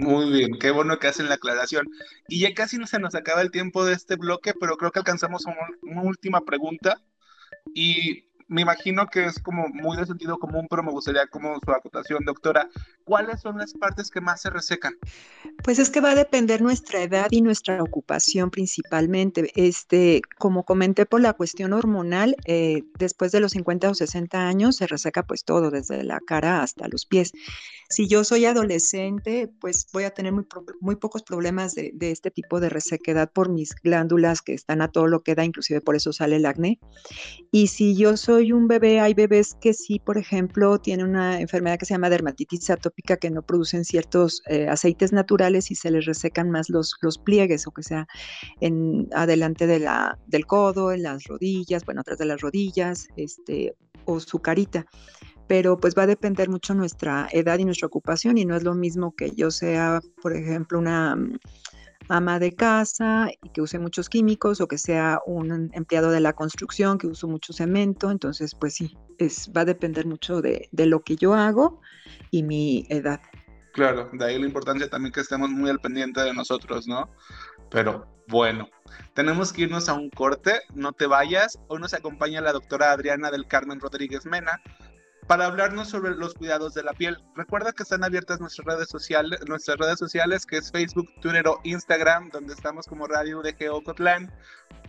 [0.00, 1.86] Muy bien, qué bueno que hacen la aclaración.
[2.26, 5.00] Y ya casi no se nos acaba el tiempo de este bloque, pero creo que
[5.00, 5.44] alcanzamos
[5.82, 7.02] una última pregunta.
[7.74, 11.70] Y me imagino que es como muy de sentido común, pero me gustaría como su
[11.70, 12.66] acotación, doctora.
[13.04, 14.94] ¿Cuáles son las partes que más se resecan?
[15.62, 19.52] Pues es que va a depender nuestra edad y nuestra ocupación principalmente.
[19.54, 24.76] Este, como comenté por la cuestión hormonal, eh, después de los 50 o 60 años
[24.76, 27.32] se reseca pues todo, desde la cara hasta los pies.
[27.90, 30.46] Si yo soy adolescente, pues voy a tener muy,
[30.80, 34.92] muy pocos problemas de, de este tipo de resequedad por mis glándulas que están a
[34.92, 36.78] todo lo que da, inclusive por eso sale el acné.
[37.50, 41.80] Y si yo soy un bebé, hay bebés que sí, por ejemplo, tienen una enfermedad
[41.80, 46.06] que se llama dermatitis atópica que no producen ciertos eh, aceites naturales y se les
[46.06, 48.06] resecan más los, los pliegues o que sea
[48.60, 53.74] en adelante de la, del codo, en las rodillas, bueno, atrás de las rodillas, este,
[54.04, 54.86] o su carita
[55.50, 58.72] pero pues va a depender mucho nuestra edad y nuestra ocupación y no es lo
[58.72, 61.18] mismo que yo sea, por ejemplo, una
[62.08, 66.34] ama de casa y que use muchos químicos o que sea un empleado de la
[66.34, 68.12] construcción que use mucho cemento.
[68.12, 71.80] Entonces, pues sí, es, va a depender mucho de, lo que yo hago
[72.30, 73.20] y mi edad.
[73.72, 77.10] Claro, de ahí la importancia también que estemos muy al pendiente de nosotros, ¿no?
[77.72, 78.68] Pero bueno,
[79.14, 81.58] tenemos que irnos a un corte, no te vayas.
[81.66, 84.60] Hoy nos acompaña la doctora Adriana del Carmen Rodríguez Mena
[85.30, 87.16] para hablarnos sobre los cuidados de la piel.
[87.36, 91.60] Recuerda que están abiertas nuestras redes sociales, nuestras redes sociales, que es Facebook, Twitter o
[91.62, 94.28] Instagram, donde estamos como Radio de Geocotlán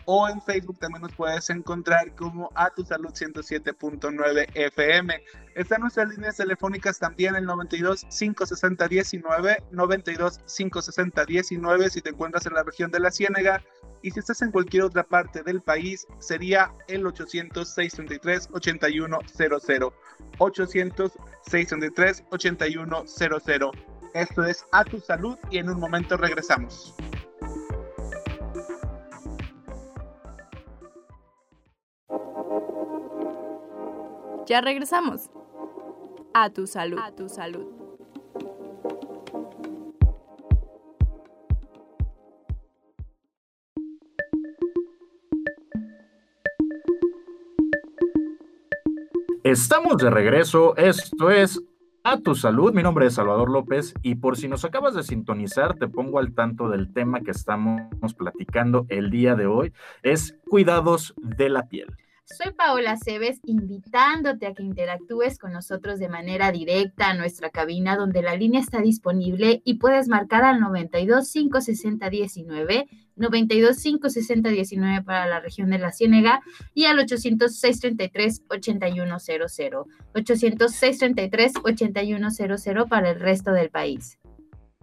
[0.06, 5.24] o en Facebook también nos puedes encontrar como a tu salud 107.9 FM.
[5.54, 12.48] Están nuestras líneas telefónicas también el 92 560 19, 92 560 19 si te encuentras
[12.48, 13.62] en la región de la Ciénega
[14.02, 19.94] y si estás en cualquier otra parte del país sería el 800 633 8100.
[20.38, 21.12] 800
[21.46, 23.72] 633 8100.
[24.14, 26.94] Esto es a tu salud y en un momento regresamos.
[34.48, 35.30] Ya regresamos.
[36.34, 37.00] A tu salud.
[37.02, 37.81] A tu salud.
[49.52, 50.78] Estamos de regreso.
[50.78, 51.62] Esto es
[52.06, 52.74] A tu salud.
[52.74, 56.34] Mi nombre es Salvador López y por si nos acabas de sintonizar, te pongo al
[56.34, 59.74] tanto del tema que estamos platicando el día de hoy.
[60.04, 61.88] Es cuidados de la piel.
[62.38, 67.98] Soy Paola Cebes, invitándote a que interactúes con nosotros de manera directa a nuestra cabina,
[67.98, 75.04] donde la línea está disponible y puedes marcar al 92 560 19, 92 560 19
[75.04, 76.42] para la región de la Ciénega
[76.74, 79.84] y al 800 633 8100,
[80.16, 84.20] 800 633 8100 para el resto del país.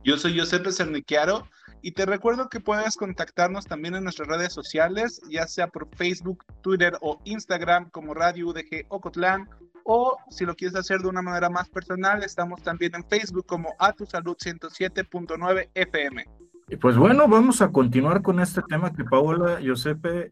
[0.05, 1.49] Yo soy José Cerniquiaro
[1.83, 6.45] y te recuerdo que puedes contactarnos también en nuestras redes sociales, ya sea por Facebook,
[6.63, 9.49] Twitter o Instagram como Radio UDG Ocotlán.
[9.85, 13.75] O si lo quieres hacer de una manera más personal, estamos también en Facebook como
[13.79, 16.25] A Tu Salud 107.9 FM.
[16.69, 20.31] Y pues bueno, vamos a continuar con este tema que Paola, Giuseppe,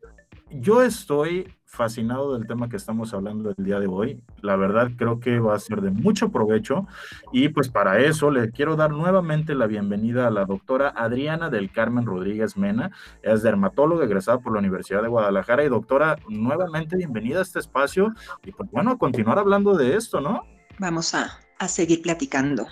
[0.50, 4.22] yo estoy fascinado del tema que estamos hablando el día de hoy.
[4.40, 6.86] La verdad creo que va a ser de mucho provecho
[7.32, 11.70] y pues para eso le quiero dar nuevamente la bienvenida a la doctora Adriana del
[11.70, 12.92] Carmen Rodríguez Mena.
[13.22, 18.12] Es dermatóloga egresada por la Universidad de Guadalajara y doctora, nuevamente bienvenida a este espacio
[18.44, 20.42] y pues bueno, a continuar hablando de esto, ¿no?
[20.78, 22.66] Vamos a, a seguir platicando.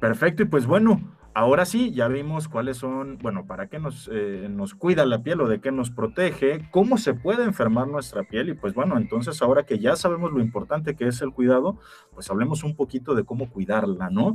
[0.00, 1.00] Perfecto y pues bueno,
[1.32, 5.40] Ahora sí, ya vimos cuáles son, bueno, para qué nos, eh, nos cuida la piel
[5.40, 9.40] o de qué nos protege, cómo se puede enfermar nuestra piel y pues bueno, entonces
[9.40, 11.78] ahora que ya sabemos lo importante que es el cuidado,
[12.14, 14.34] pues hablemos un poquito de cómo cuidarla, ¿no?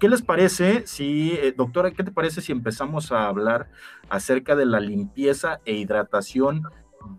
[0.00, 3.70] ¿Qué les parece si, eh, doctora, qué te parece si empezamos a hablar
[4.08, 6.64] acerca de la limpieza e hidratación?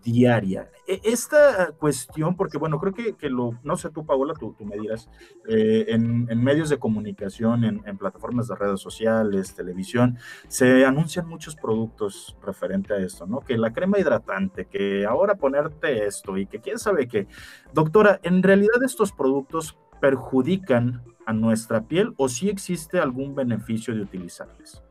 [0.02, 0.70] Diaria.
[0.86, 4.64] E, esta cuestión, porque bueno, creo que, que lo, no sé tú, Paola, tú, tú
[4.64, 5.08] me dirás,
[5.48, 10.18] eh, en, medios de comunicación, en, plataformas de redes sociales, televisión,
[10.48, 13.40] se anuncian muchos productos referente a esto, ¿no?
[13.40, 17.26] Que la crema hidratante, que ahora ponerte esto y que quién sabe qué.
[17.72, 24.02] Doctora, ¿en realidad estos productos perjudican a nuestra piel o sí existe algún beneficio de
[24.02, 24.82] utilizarles?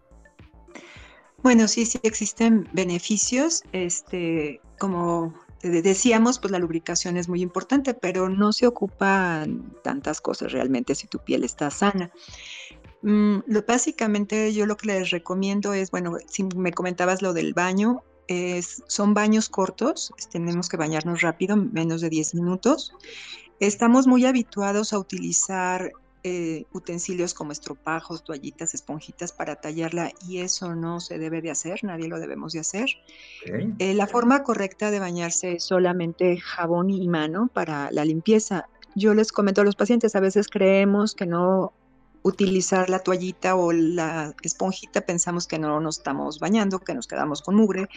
[1.44, 3.64] Bueno, sí, sí existen beneficios.
[3.74, 10.52] Este, como decíamos, pues la lubricación es muy importante, pero no se ocupan tantas cosas
[10.52, 12.12] realmente si tu piel está sana.
[13.02, 18.04] Mm, básicamente yo lo que les recomiendo es, bueno, si me comentabas lo del baño,
[18.88, 22.94] son baños cortos, tenemos que bañarnos rápido, menos de 10 minutos.
[23.60, 25.92] Estamos muy habituados a utilizar
[26.24, 31.84] eh, utensilios como estropajos, toallitas, esponjitas para tallarla y eso no se debe de hacer,
[31.84, 32.88] nadie lo debemos de hacer.
[33.42, 33.74] Okay.
[33.80, 38.70] Eh, la forma correcta de bañarse es solamente jabón y mano para la limpieza.
[38.96, 41.74] Yo les comento a los pacientes, a veces creemos que no
[42.22, 47.42] utilizar la toallita o la esponjita, pensamos que no nos estamos bañando, que nos quedamos
[47.42, 47.90] con mugre.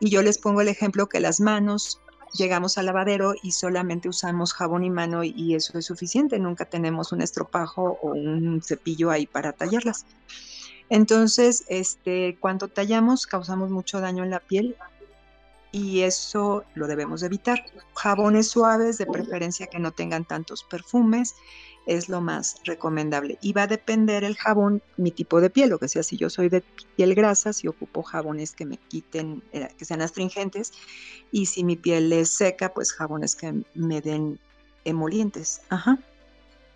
[0.00, 2.00] Y yo les pongo el ejemplo que las manos
[2.32, 7.12] llegamos al lavadero y solamente usamos jabón y mano y eso es suficiente, nunca tenemos
[7.12, 10.06] un estropajo o un cepillo ahí para tallarlas.
[10.90, 14.76] Entonces, este, cuando tallamos causamos mucho daño en la piel
[15.70, 17.64] y eso lo debemos evitar.
[17.94, 21.34] Jabones suaves, de preferencia que no tengan tantos perfumes,
[21.88, 23.38] es lo más recomendable.
[23.40, 26.30] Y va a depender el jabón, mi tipo de piel, o que sea, si yo
[26.30, 26.62] soy de
[26.96, 30.72] piel grasa, si ocupo jabones que me quiten, eh, que sean astringentes,
[31.32, 34.38] y si mi piel es seca, pues jabones que me den
[34.84, 35.62] emolientes.
[35.70, 35.98] Ajá.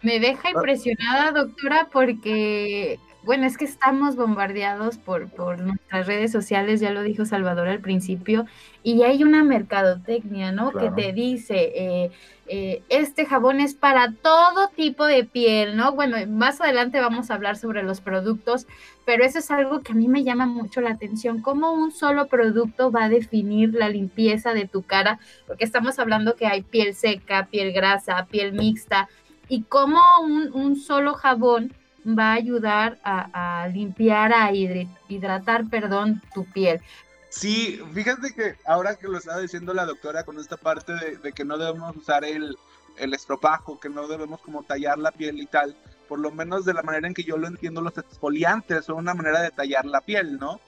[0.01, 6.81] Me deja impresionada, doctora, porque bueno, es que estamos bombardeados por, por nuestras redes sociales,
[6.81, 8.47] ya lo dijo Salvador al principio,
[8.83, 10.73] y hay una mercadotecnia, ¿no?
[10.73, 10.95] Claro.
[10.95, 12.11] Que te dice, eh,
[12.49, 15.93] eh, este jabón es para todo tipo de piel, ¿no?
[15.93, 18.67] Bueno, más adelante vamos a hablar sobre los productos,
[19.05, 22.27] pero eso es algo que a mí me llama mucho la atención, cómo un solo
[22.27, 26.95] producto va a definir la limpieza de tu cara, porque estamos hablando que hay piel
[26.95, 29.09] seca, piel grasa, piel mixta,
[29.49, 31.73] y cómo un, un solo jabón
[32.07, 36.81] va a ayudar a, a limpiar, a hidratar, perdón, tu piel.
[37.29, 41.33] Sí, fíjate que ahora que lo estaba diciendo la doctora con esta parte de, de
[41.33, 42.57] que no debemos usar el,
[42.99, 45.75] el estropajo, que no debemos como tallar la piel y tal,
[46.09, 49.15] por lo menos de la manera en que yo lo entiendo, los exfoliantes son una
[49.15, 50.61] manera de tallar la piel, ¿no?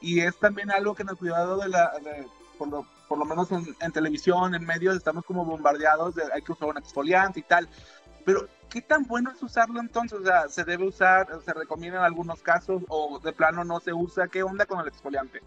[0.00, 2.26] Y es también algo que en el cuidado de la, de-
[2.56, 6.42] por, lo, por lo menos en, en televisión, en medios, estamos como bombardeados de hay
[6.42, 7.68] que usar un exfoliante y tal.
[8.24, 10.18] Pero, ¿qué tan bueno es usarlo entonces?
[10.20, 13.92] O sea, ¿se debe usar, se recomienda en algunos casos o de plano no se
[13.92, 14.28] usa?
[14.28, 15.40] ¿Qué onda con el exfoliante?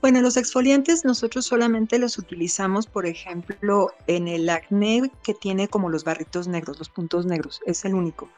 [0.00, 5.90] Bueno, los exfoliantes nosotros solamente los utilizamos, por ejemplo, en el acné que tiene como
[5.90, 8.28] los barritos negros, los puntos negros, es el único.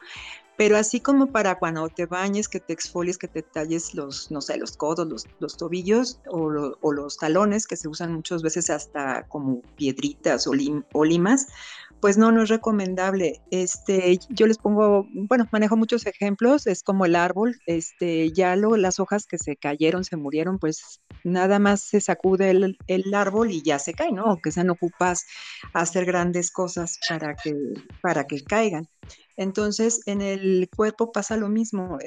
[0.57, 4.41] Pero así como para cuando te bañes, que te exfolies, que te talles los, no
[4.41, 8.41] sé, los codos, los, los tobillos o, lo- o los talones, que se usan muchas
[8.43, 11.47] veces hasta como piedritas o, lim- o limas,
[11.99, 13.41] pues no, no es recomendable.
[13.51, 18.77] Este, yo les pongo, bueno, manejo muchos ejemplos, es como el árbol, este, ya lo,
[18.77, 23.51] las hojas que se cayeron, se murieron, pues nada más se sacude el, el árbol
[23.51, 24.25] y ya se cae, ¿no?
[24.25, 25.25] Aunque sean ocupas
[25.73, 27.55] hacer grandes cosas para que,
[28.01, 28.87] para que caigan.
[29.37, 31.97] Entonces, en el cuerpo pasa lo mismo,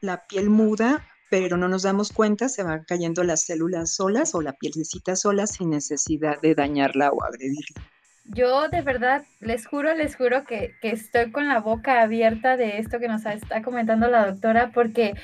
[0.00, 4.42] la piel muda, pero no nos damos cuenta, se van cayendo las células solas o
[4.42, 7.95] la pielcita sola sin necesidad de dañarla o agredirla.
[8.34, 12.78] Yo de verdad, les juro, les juro que, que estoy con la boca abierta de
[12.78, 15.14] esto que nos está comentando la doctora, porque,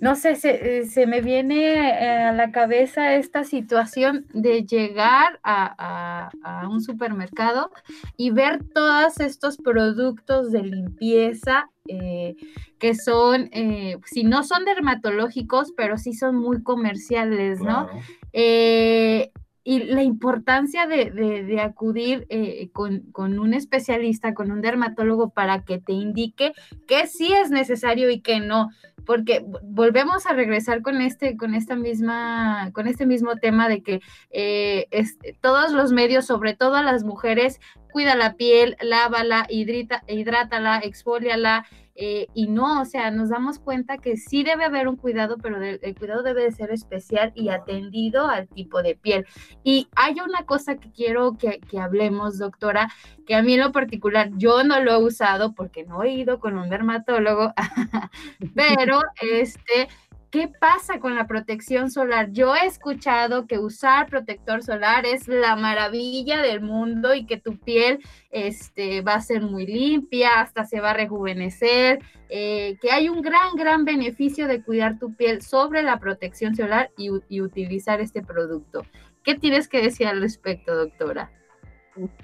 [0.00, 5.40] no sé, se, eh, se me viene eh, a la cabeza esta situación de llegar
[5.42, 7.70] a, a- a un supermercado
[8.16, 12.36] y ver todos estos productos de limpieza eh,
[12.78, 17.86] que son, eh, si no son dermatológicos, pero sí son muy comerciales, ¿no?
[17.86, 18.00] Claro.
[18.32, 19.32] Eh,
[19.64, 25.62] y la importancia de, de- acudir eh, con, con un especialista, con un dermatólogo, para
[25.64, 26.52] que te indique
[26.88, 28.70] que sí es necesario y que no.
[29.06, 33.82] Porque vo- volvemos a regresar con este, con esta misma, con este mismo tema de
[33.82, 37.60] que eh, es- todos los medios, sobre todo las mujeres,
[37.92, 41.66] cuida la piel, lávala, hidrita, hidrátala, exfoliala,
[42.04, 45.60] eh, y no, o sea, nos damos cuenta que sí debe haber un cuidado, pero
[45.60, 49.24] de- el cuidado debe de ser especial y atendido al tipo de piel.
[49.62, 52.88] Y hay una cosa que quiero que, que hablemos, doctora,
[53.24, 56.40] que a mí en lo particular yo no lo he usado porque no he ido
[56.40, 57.52] con un dermatólogo,
[58.56, 59.86] pero este,
[60.32, 62.32] ¿qué pasa con la protección solar?
[62.32, 67.58] Yo he escuchado que usar protector solar es la maravilla del mundo y que tu
[67.58, 73.10] piel este, va a ser muy limpia, hasta se va a rejuvenecer, eh, que hay
[73.10, 77.10] un gran, gran beneficio de cuidar tu piel sobre la protección solar y,
[77.42, 78.86] utilizar este producto.
[79.22, 81.30] ¿Qué tienes que decir al respecto, doctora?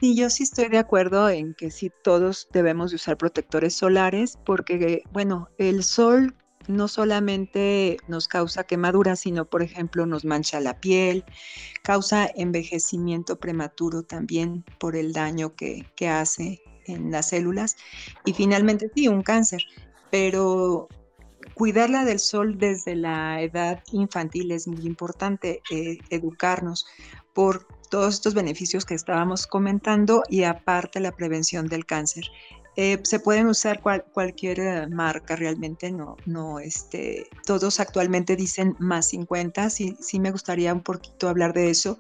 [0.01, 4.39] Sí, yo sí estoy de acuerdo en que sí todos debemos de usar protectores solares
[4.47, 6.35] porque, bueno, el sol
[6.69, 11.25] no solamente nos causa quemaduras, sino, por ejemplo, nos mancha la piel,
[11.83, 17.77] causa envejecimiento prematuro también por el daño que, que hace en las células
[18.25, 19.63] y finalmente sí, un cáncer,
[20.11, 20.89] pero
[21.55, 26.87] cuidarla del sol desde la edad infantil es muy importante, eh, educarnos
[27.35, 32.25] por todos estos beneficios que estábamos comentando y aparte la prevención del cáncer.
[32.81, 38.77] Eh, se pueden usar cual- cualquier eh, marca, realmente no, no, este, todos actualmente dicen
[38.79, 41.99] más 50, sí, sí me gustaría un poquito hablar de eso,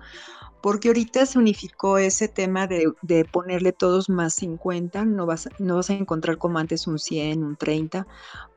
[0.62, 5.74] porque ahorita se unificó ese tema de, de ponerle todos más 50, no vas, no
[5.74, 8.06] vas a encontrar como antes un 100, un 30,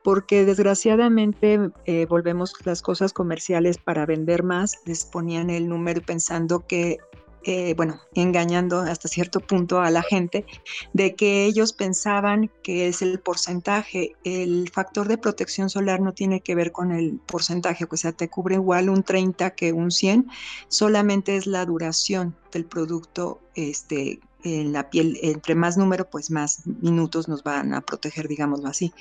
[0.04, 6.64] porque desgraciadamente eh, volvemos las cosas comerciales para vender más, les ponían el número pensando
[6.68, 6.98] que,
[7.44, 10.46] eh, bueno, engañando hasta cierto punto a la gente,
[10.94, 14.16] de que ellos pensaban que es el porcentaje.
[14.24, 18.30] El factor de protección solar no tiene que ver con el porcentaje, o sea, te
[18.30, 20.30] cubre igual un 30 que un 100,
[20.68, 25.18] solamente es la duración del producto este, en la piel.
[25.22, 28.94] Entre más número, pues más minutos nos van a proteger, digámoslo así.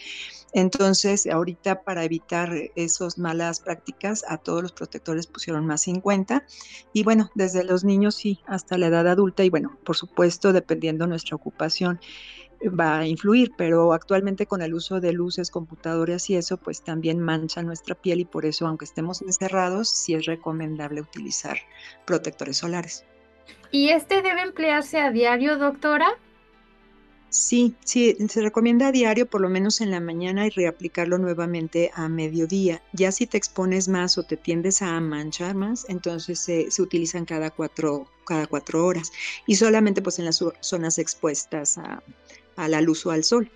[0.53, 6.44] Entonces, ahorita para evitar esas malas prácticas, a todos los protectores pusieron más 50
[6.92, 11.07] y bueno, desde los niños sí, hasta la edad adulta y bueno, por supuesto, dependiendo
[11.07, 12.00] nuestra ocupación.
[12.79, 17.20] va a influir, pero actualmente con el uso de luces, computadoras y eso, pues también
[17.20, 21.59] mancha nuestra piel y por eso, aunque estemos encerrados, sí es recomendable utilizar
[22.07, 23.05] protectores solares.
[23.70, 26.09] ¿Y este debe emplearse a diario, doctora?
[27.28, 31.92] Sí, sí, se recomienda a diario, por lo menos en la mañana, y reaplicarlo nuevamente
[31.94, 32.82] a mediodía.
[32.92, 37.51] Ya si te expones más o te tiendes a manchar más, entonces se utilizan cada
[37.51, 39.12] cuatro, cada cuatro horas.
[39.46, 42.03] Y solamente pues en las zonas expuestas a,
[42.57, 43.48] a la luz o al sol.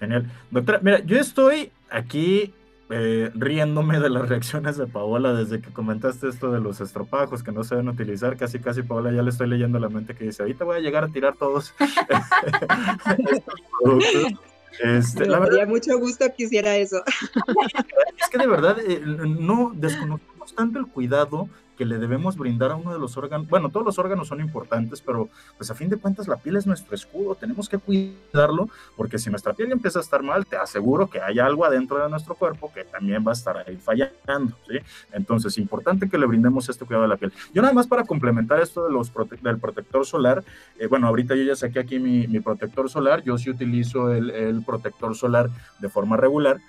[0.00, 0.28] Genial.
[0.50, 2.52] Doctora, mira, yo estoy aquí
[2.92, 7.50] eh, riéndome de las reacciones de Paola desde que comentaste esto de los estropajos que
[7.50, 8.36] no se deben utilizar.
[8.36, 11.04] Casi, casi, Paola, ya le estoy leyendo la mente que dice: Ahorita voy a llegar
[11.04, 11.74] a tirar todos
[14.82, 17.02] Este, la verdad, mucho gusto que hiciera eso.
[18.20, 22.76] Es que de verdad eh, no desconocemos tanto el cuidado que le debemos brindar a
[22.76, 23.48] uno de los órganos.
[23.48, 26.66] Bueno, todos los órganos son importantes, pero pues a fin de cuentas la piel es
[26.66, 31.08] nuestro escudo, tenemos que cuidarlo, porque si nuestra piel empieza a estar mal, te aseguro
[31.08, 34.78] que hay algo adentro de nuestro cuerpo que también va a estar ahí fallando, ¿sí?
[35.12, 37.32] Entonces, importante que le brindemos este cuidado a la piel.
[37.52, 39.12] Yo nada más para complementar esto de los
[39.42, 40.44] del protector solar,
[40.78, 44.30] eh, bueno, ahorita yo ya saqué aquí mi, mi protector solar, yo sí utilizo el,
[44.30, 46.60] el protector solar de forma regular,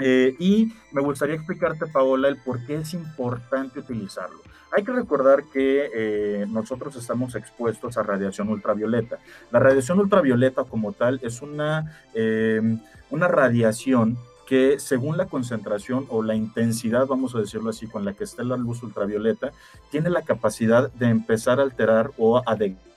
[0.00, 4.38] eh, y me gustaría explicarte, Paola, el por qué es importante utilizarlo.
[4.70, 9.18] Hay que recordar que eh, nosotros estamos expuestos a radiación ultravioleta.
[9.50, 12.60] La radiación ultravioleta como tal es una, eh,
[13.10, 18.14] una radiación que según la concentración o la intensidad, vamos a decirlo así, con la
[18.14, 19.52] que está la luz ultravioleta,
[19.90, 22.88] tiene la capacidad de empezar a alterar o a degradar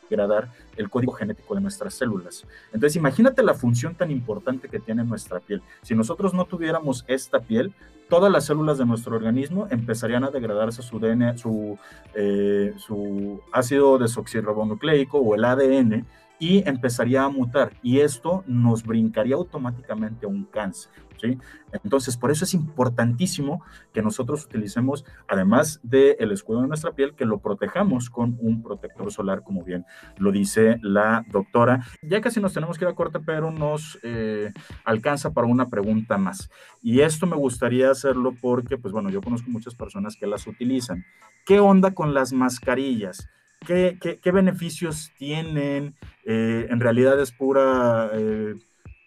[0.78, 2.46] el código genético de nuestras células.
[2.74, 5.62] Entonces, imagínate la función tan importante que tiene nuestra piel.
[5.82, 7.74] Si nosotros no tuviéramos esta piel,
[8.10, 11.78] todas las células de nuestro organismo empezarían a degradarse su DNA, su,
[12.14, 16.06] eh, su ácido desoxirribonucleico o el ADN,
[16.42, 20.92] y empezaría a mutar y esto nos brincaría automáticamente a un cáncer.
[21.22, 21.38] ¿Sí?
[21.84, 23.64] Entonces, por eso es importantísimo
[23.94, 29.12] que nosotros utilicemos, además del escudo de nuestra piel, que lo protejamos con un protector
[29.12, 29.86] solar, como bien
[30.18, 31.86] lo dice la doctora.
[32.02, 34.52] Ya casi nos tenemos que ir a corte, pero nos eh,
[34.84, 36.50] alcanza para una pregunta más.
[36.82, 41.06] Y esto me gustaría hacerlo porque, pues bueno, yo conozco muchas personas que las utilizan.
[41.46, 43.28] ¿Qué onda con las mascarillas?
[43.66, 45.96] ¿Qué, beneficios tienen?
[46.26, 48.56] Eh, en realidad es pura, eh,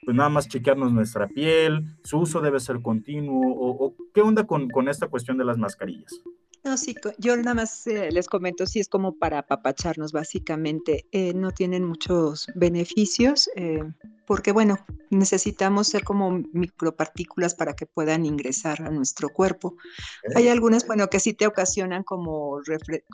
[0.04, 4.68] pues nada más chequearnos nuestra piel, su uso debe ser continuo, o, qué onda con,
[4.68, 6.12] con, esta cuestión de las mascarillas.
[6.62, 11.50] No, sí, yo nada más eh, les comento, sí es como para apapacharnos básicamente, no
[11.50, 13.50] tienen muchos beneficios,
[14.26, 14.78] porque bueno,
[15.10, 19.76] necesitamos ser como micropartículas para que puedan ingresar a nuestro cuerpo.
[20.34, 22.60] Hay algunas, bueno, que sí te ocasionan como,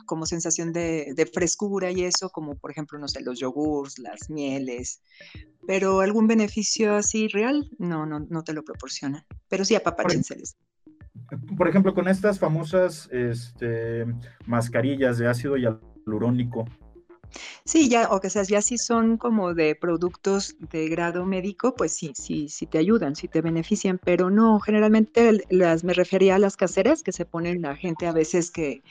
[0.05, 5.01] como sensación de, frescura y eso, como por ejemplo, no sé, los yogurts, las mieles,
[5.67, 9.23] pero algún beneficio así real, no, no, no te lo proporcionan.
[9.47, 10.57] Pero sí apapachenseles.
[11.57, 14.05] Por ejemplo, con estas famosas este,
[14.45, 16.65] mascarillas de ácido hialurónico,
[17.65, 21.93] Sí, ya, o que sea, ya si son como de productos de grado médico, pues
[21.93, 26.39] sí, sí, sí te ayudan, sí te benefician, pero no, generalmente las, me refería a
[26.39, 28.83] las caseras que se ponen la gente a veces que,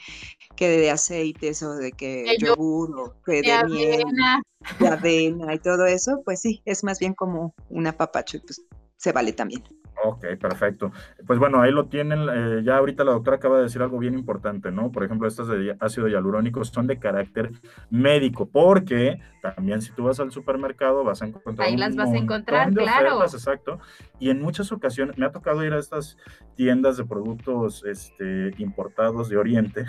[0.55, 4.41] que de aceites o de que yogur o de, de avena.
[4.79, 8.61] de avena y todo eso, pues sí, es más bien como un apapacho y pues
[8.97, 9.63] se vale también.
[10.03, 10.91] Ok, perfecto.
[11.27, 12.27] Pues bueno, ahí lo tienen.
[12.31, 14.91] Eh, ya ahorita la doctora acaba de decir algo bien importante, ¿no?
[14.91, 17.51] Por ejemplo, estas de ácido hialurónico son de carácter
[17.89, 21.67] médico, porque también si tú vas al supermercado vas a encontrar.
[21.67, 23.21] Ahí las vas a encontrar, claro.
[23.23, 23.79] exacto.
[24.19, 26.17] Y en muchas ocasiones me ha tocado ir a estas
[26.55, 29.85] tiendas de productos este, importados de Oriente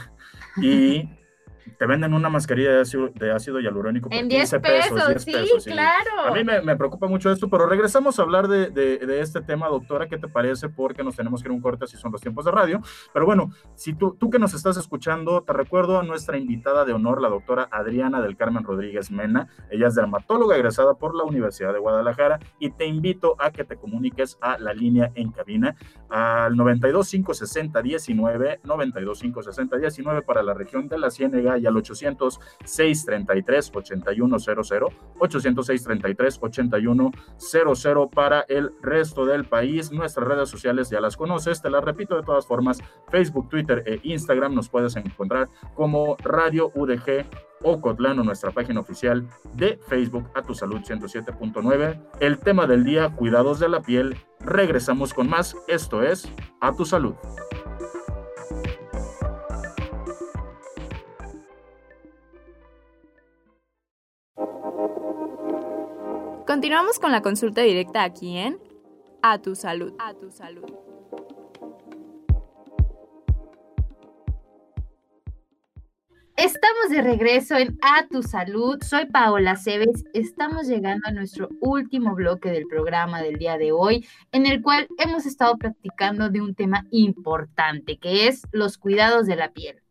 [0.61, 1.09] y
[1.79, 6.21] te venden una mascarilla de ácido, de ácido hialurónico por en 10 pesos, sí, claro.
[6.27, 10.09] A mí me, preocupa mucho esto, pero regresamos a hablar de, de, este tema, doctora,
[10.09, 10.69] ¿qué te parece?
[10.69, 12.81] Porque nos tenemos que ir un corte, así son los tiempos de radio.
[13.13, 16.93] Pero bueno, si tú, tú que nos estás escuchando, te recuerdo a nuestra invitada de
[16.93, 19.49] honor, la doctora Adriana del Carmen Rodríguez Mena.
[19.71, 23.77] Ella es dermatóloga egresada por la Universidad de Guadalajara y te invito a que te
[23.77, 25.75] comuniques a la línea en cabina
[26.09, 31.77] al 92 560 19 92 560 19 para la región de la Ciénega y al
[31.77, 34.89] 800 633 8100
[35.19, 39.93] 800 633 8100 para el resto del país.
[39.93, 42.81] Nuestras redes sociales ya las conoces, te las repito de todas formas,
[43.11, 47.27] Facebook, Twitter e Instagram nos puedes encontrar como Radio UDG
[47.63, 52.01] o Cotlano, nuestra página oficial de Facebook a tu salud 107.9.
[52.21, 54.17] El tema del día, cuidados de la piel.
[54.41, 55.57] Regresamos con más.
[55.69, 56.29] Esto es
[56.61, 57.15] A tu salud.
[66.63, 68.57] Continuamos con la consulta directa aquí en
[69.21, 69.95] A tu salud.
[69.99, 70.63] A tu salud.
[76.37, 78.81] Estamos de regreso en A Tu Salud.
[78.81, 80.05] Soy Paola Cebes.
[80.15, 84.87] Estamos llegando a nuestro último bloque del programa del día de hoy, en el cual
[84.99, 89.83] hemos estado practicando de un tema importante, que es los cuidados de la piel.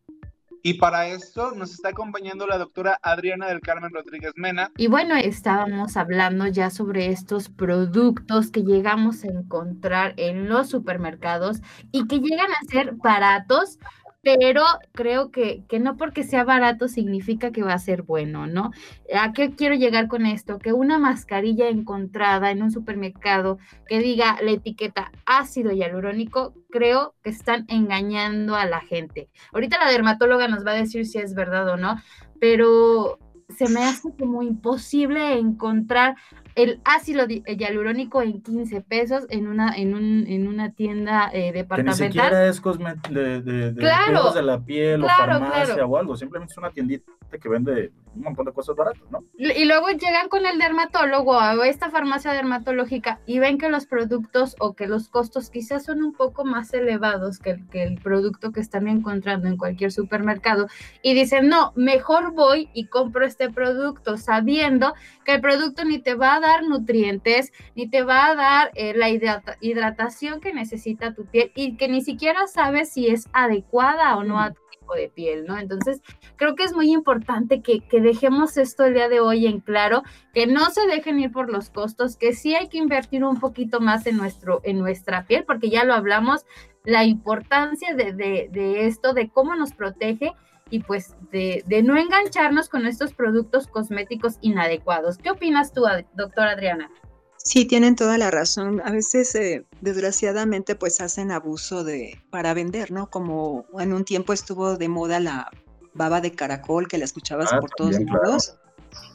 [0.64, 4.72] Y para esto nos está acompañando la doctora Adriana del Carmen Rodríguez Mena.
[4.78, 11.62] Y bueno, estábamos hablando ya sobre estos productos que llegamos a encontrar en los supermercados
[11.92, 13.80] y que llegan a ser baratos,
[14.22, 14.64] pero
[14.94, 18.72] creo que, que, no porque sea barato significa que va a ser bueno, ¿no?
[19.16, 20.60] ¿A qué quiero llegar con esto?
[20.60, 23.58] Que una mascarilla encontrada en un supermercado
[23.88, 29.28] que diga la etiqueta ácido hialurónico, creo que están engañando a la gente.
[29.54, 32.00] Ahorita la dermatóloga nos va a decir si es verdad o no,
[32.40, 33.18] pero
[33.58, 36.16] se me hace como imposible encontrar
[36.56, 41.98] el ácido hialurónico en 15 pesos en una, en un, en una tienda eh, departamental.
[41.98, 42.62] Que ni siquiera es
[43.10, 45.88] de, de, de, claro, de la piel claro, o farmacia claro.
[45.88, 49.24] o algo, simplemente es una tiendita que vende un montón de cosas baratas, ¿no?
[49.38, 54.56] Y luego llegan con el dermatólogo o esta farmacia dermatológica y ven que los productos
[54.60, 58.52] o que los costos quizás son un poco más elevados que el, que el producto
[58.52, 60.68] que están encontrando en cualquier supermercado
[61.02, 64.94] y dicen, no, mejor voy y compro este producto sabiendo
[65.24, 68.94] que el producto ni te va a dar nutrientes, ni te va a dar eh,
[68.96, 74.18] la hidrata hidratación que necesita tu piel y que ni siquiera sabes si es adecuada
[74.18, 75.58] o no a tu tipo de piel, ¿no?
[75.58, 76.02] Entonces,
[76.36, 80.48] creo que es muy importante que, dejemos esto el día de hoy en claro, que
[80.48, 84.06] no se dejen ir por los costos, que sí hay que invertir un poquito más
[84.08, 86.46] en, nuestro, en nuestra piel, porque ya lo hablamos,
[86.84, 88.50] la importancia de
[88.88, 90.34] esto, de cómo nos protege
[90.72, 95.18] y pues de, de, no engancharnos con estos productos cosméticos inadecuados.
[95.20, 95.84] ¿Qué opinas tú,
[96.16, 96.90] doctora Adriana?
[97.38, 98.82] Sí, tienen toda la razón.
[98.86, 103.10] A veces, eh, desgraciadamente, pues hacen abuso de para vender, ¿no?
[103.10, 105.50] Como en un tiempo estuvo de moda la
[105.94, 108.22] baba de caracol que la escuchabas Ah, por todos claro.
[108.24, 108.58] lados.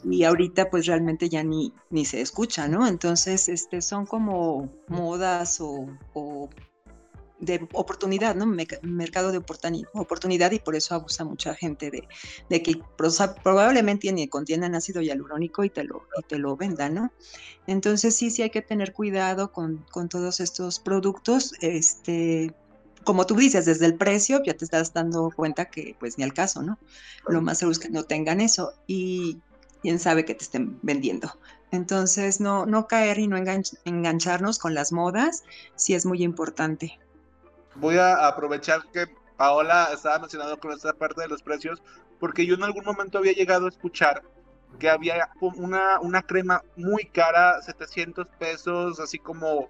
[0.03, 2.87] Y ahorita pues realmente ya ni, ni se escucha, ¿no?
[2.87, 6.49] Entonces, este, son como modas o, o
[7.39, 8.45] de oportunidad, ¿no?
[8.81, 12.81] Mercado de oportuni- oportunidad y por eso abusa mucha gente de, que
[13.43, 17.13] probablemente ni contienen ácido hialurónico y te lo, y te lo vendan, ¿no?
[17.67, 22.53] Entonces sí, sí hay que tener cuidado con, con todos estos productos, este,
[23.03, 26.33] como tú dices, desde el precio ya te estás dando cuenta que pues ni al
[26.33, 26.79] caso, ¿no?
[27.27, 29.39] Lo más seguro es que no tengan eso y
[29.81, 31.31] quién sabe que te estén vendiendo.
[31.71, 35.43] Entonces no, no caer y no enganch- engancharnos con las modas,
[35.75, 36.97] sí es muy importante.
[37.79, 39.07] Voy a aprovechar que
[39.37, 41.81] Paola estaba mencionando con esta parte de los precios,
[42.19, 44.23] porque yo en algún momento había llegado a escuchar
[44.79, 49.69] que había una, una crema muy cara, 700 pesos, así como,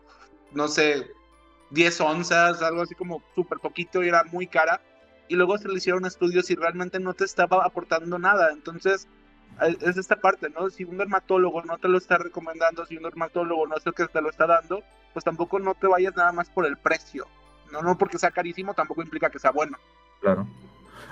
[0.51, 1.07] no sé,
[1.71, 4.81] 10 onzas, algo así como súper poquito y era muy cara.
[5.27, 8.51] Y luego se le hicieron estudios y realmente no te estaba aportando nada.
[8.51, 9.07] Entonces,
[9.81, 10.69] es esta parte, ¿no?
[10.69, 14.07] Si un dermatólogo no te lo está recomendando, si un dermatólogo no es el que
[14.07, 14.83] te lo está dando,
[15.13, 17.27] pues tampoco no te vayas nada más por el precio.
[17.71, 19.77] No, no porque sea carísimo tampoco implica que sea bueno.
[20.21, 20.47] Claro.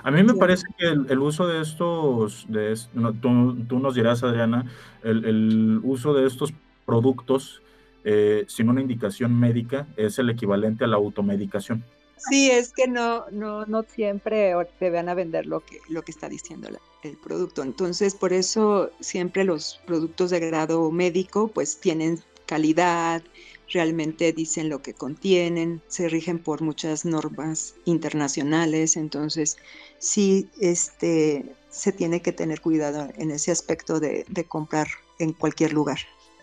[0.02, 0.38] A mí me Sí.
[0.38, 4.64] parece que el, el uso de estos, de es- no, tú, tú nos dirás, Adriana,
[5.02, 6.52] el, el uso de estos
[6.84, 7.62] productos
[8.04, 11.82] eh, sin una indicación médica es el equivalente a la automedicación.
[12.16, 16.12] Sí, es que no, no, no siempre te van a vender lo que, lo que
[16.12, 17.62] está diciendo la- el producto.
[17.62, 23.22] Entonces, por eso siempre los productos de grado médico pues tienen calidad,
[23.68, 29.56] realmente dicen lo que contienen, se rigen por muchas normas internacionales, entonces
[29.98, 34.86] sí este, se tiene que tener cuidado en ese aspecto de, comprar
[35.18, 35.98] en cualquier lugar.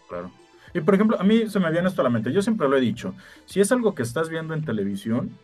[0.07, 0.31] Claro.
[0.73, 2.31] Y por ejemplo, a mí se me viene esto a la mente.
[2.31, 3.13] Yo siempre lo he dicho.
[3.45, 5.37] Si es algo que estás viendo en televisión,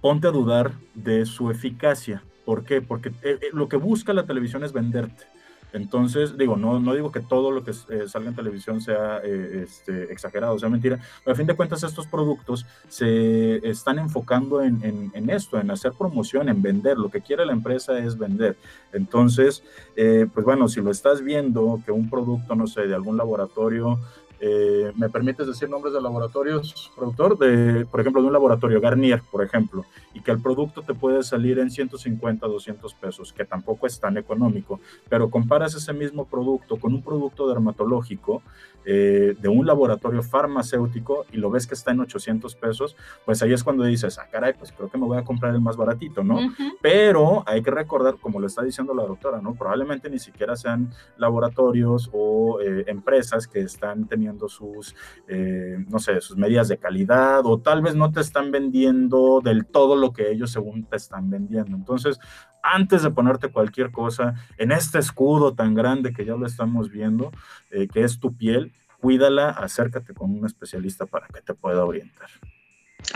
[0.00, 2.22] ponte a dudar de su eficacia.
[2.44, 2.82] ¿Por qué?
[2.82, 5.24] Porque eh, eh, lo que busca la televisión es venderte.
[5.72, 9.64] Entonces, digo, no, no digo que todo lo que eh, salga en televisión sea eh,
[9.64, 14.82] este, exagerado, sea mentira, pero a fin de cuentas estos productos se están enfocando en,
[14.82, 16.96] en, en, esto, en hacer promoción, en vender.
[16.96, 18.56] Lo que quiere la empresa es vender.
[18.92, 19.62] Entonces,
[19.96, 23.98] eh, pues bueno, si lo estás viendo, que un producto, no sé, de algún laboratorio
[24.40, 27.38] eh, ¿me permites decir nombres de laboratorios, productor?
[27.38, 29.84] De, por ejemplo, de un laboratorio, Garnier, por ejemplo,
[30.14, 34.16] y que el producto te puede salir en 150, 200 pesos, que tampoco es tan
[34.16, 38.42] económico, pero comparas ese mismo producto con un producto dermatológico
[38.88, 43.52] eh, de un laboratorio farmacéutico y lo ves que está en 800 pesos, pues ahí
[43.52, 46.22] es cuando dices, ah, caray, pues creo que me voy a comprar el más baratito,
[46.22, 46.38] ¿no?
[46.80, 49.54] Pero hay que recordar, como lo está diciendo la doctora, ¿no?
[49.54, 54.94] Probablemente ni siquiera sean laboratorios o eh, empresas que están teniendo sus,
[55.28, 59.66] eh, no sé, sus medidas de calidad o tal vez no te están vendiendo del
[59.66, 61.76] todo lo que ellos según te están vendiendo.
[61.76, 62.18] Entonces,
[62.62, 67.30] antes de ponerte cualquier cosa en este escudo tan grande que ya lo estamos viendo,
[67.70, 72.28] eh, que es tu piel, cuídala, acércate con un especialista para que te pueda orientar.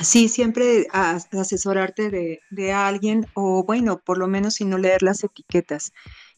[0.03, 5.93] Sí, siempre asesorarte de, alguien o bueno, por lo menos si no leer las etiquetas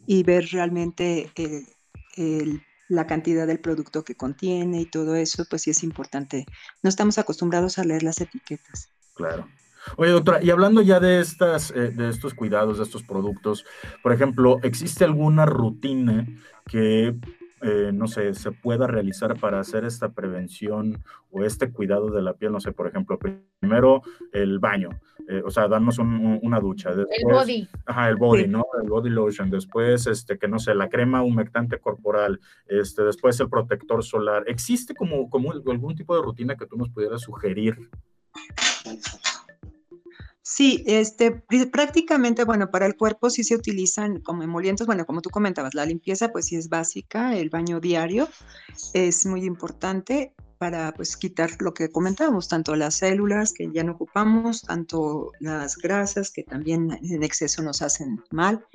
[0.07, 1.31] y ver realmente
[2.93, 6.47] la cantidad del producto que contiene y todo eso, pues sí es importante.
[6.83, 8.91] No estamos acostumbrados a leer las etiquetas.
[9.15, 9.49] Claro.
[9.97, 13.65] Oye, doctora, y hablando ya de, estas, eh, de estos cuidados, de estos productos,
[14.03, 16.27] por ejemplo, ¿existe alguna rutina
[16.67, 17.17] que,
[17.63, 22.35] eh, no sé, se pueda realizar para hacer esta prevención o este cuidado de la
[22.35, 22.53] piel?
[22.53, 24.03] No sé, por ejemplo, primero
[24.33, 24.91] el baño,
[25.29, 26.95] eh, o sea, darnos una ducha.
[26.95, 27.69] Después, el body.
[27.87, 28.65] Ajá, el body, ¿no?
[28.83, 29.51] El body lotion.
[29.51, 32.41] Después, este, que no sé, la crema humectante corporal.
[32.67, 34.45] Este, después el protector solar.
[34.47, 37.91] ¿Existe como, como algún tipo de rutina que tú nos pudieras sugerir?
[40.45, 41.31] Sí, este,
[41.71, 45.87] prácticamente, bueno, para el cuerpo sí se utilizan como emolientes, bueno, como tú comentabas, la
[45.87, 48.29] limpieza pues sí es básica, el baño diario
[48.93, 53.93] es muy importante para pues quitar lo que comentábamos, tanto las células que ya no
[53.93, 58.67] ocupamos, tanto las grasas que también en exceso nos hacen mal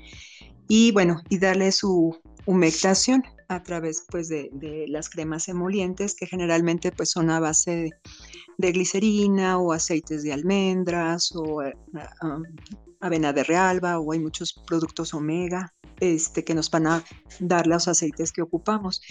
[0.70, 6.91] y bueno, y darle su humectación a través pues de, las cremas emolientes que generalmente
[6.91, 7.91] pues son a base
[8.58, 11.74] de, glicerina o aceites de almendras o eh,
[12.22, 12.39] ah,
[13.00, 17.04] avena de realba o hay muchos productos omega este, que nos van a
[17.39, 19.02] dar los aceites que ocupamos.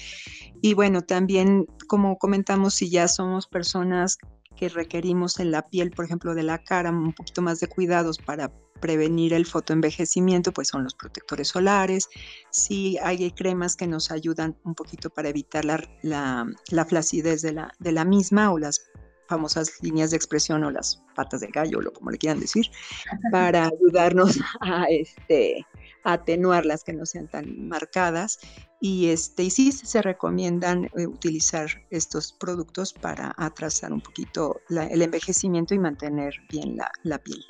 [0.62, 4.18] Y bueno, también como comentamos, si ya somos personas
[4.56, 8.18] que requerimos en la piel, por ejemplo, de la cara, un poquito más de cuidados
[8.18, 12.08] para prevenir el fotoenvejecimiento, pues son los protectores solares.
[12.50, 17.72] Sí hay cremas que nos ayudan un poquito para evitar la, la, flacidez de la,
[17.78, 18.90] de la misma o las
[19.28, 22.66] famosas líneas de expresión o las patas de gallo, o como le quieran decir,
[23.32, 25.66] para ayudarnos a este,
[26.04, 28.38] atenuar las que no sean tan marcadas.
[28.80, 35.02] Y, este, y sí se recomiendan eh, utilizar estos productos para atrasar un poquito el
[35.02, 37.44] envejecimiento y mantener bien la, la piel.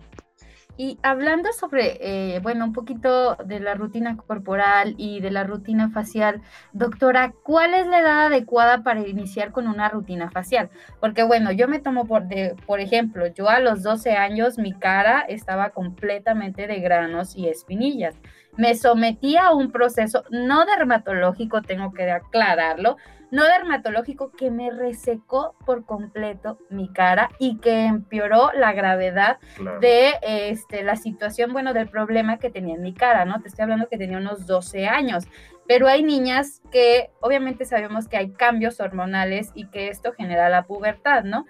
[0.79, 5.89] Y hablando sobre, eh, bueno, un poquito de la rutina corporal y de la rutina
[5.89, 10.69] facial, doctora, ¿cuál es la edad adecuada para iniciar con una rutina facial?
[11.01, 14.75] Porque bueno, yo me tomo por, de, por ejemplo, yo a los 12 años mi
[14.75, 18.15] cara estaba completamente de granos y espinillas.
[18.59, 22.97] Me sometí a un proceso no dermatológico, tengo que aclararlo,
[23.31, 29.39] no dermatológico que me resecó por completo mi cara y que empeoró la gravedad
[29.81, 33.41] de este, la situación, bueno, del problema que tenía en mi cara, ¿no?
[33.41, 35.25] Te estoy hablando que tenía unos 12 años,
[35.67, 40.65] pero hay niñas que obviamente sabemos que hay cambios hormonales y que esto genera la
[40.65, 41.47] pubertad, ¿no?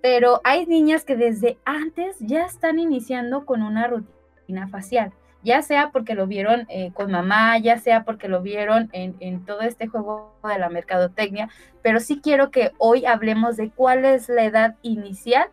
[0.00, 5.12] Pero hay niñas que desde antes ya están iniciando con una rutina facial
[5.42, 9.60] ya sea porque lo vieron eh, con mamá, ya sea porque lo vieron en, todo
[9.60, 11.48] este juego de la mercadotecnia,
[11.82, 15.46] pero sí quiero que hoy hablemos de cuál es la edad inicial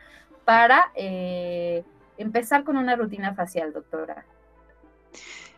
[0.46, 1.84] para eh,
[2.18, 4.26] empezar con una rutina facial, doctora.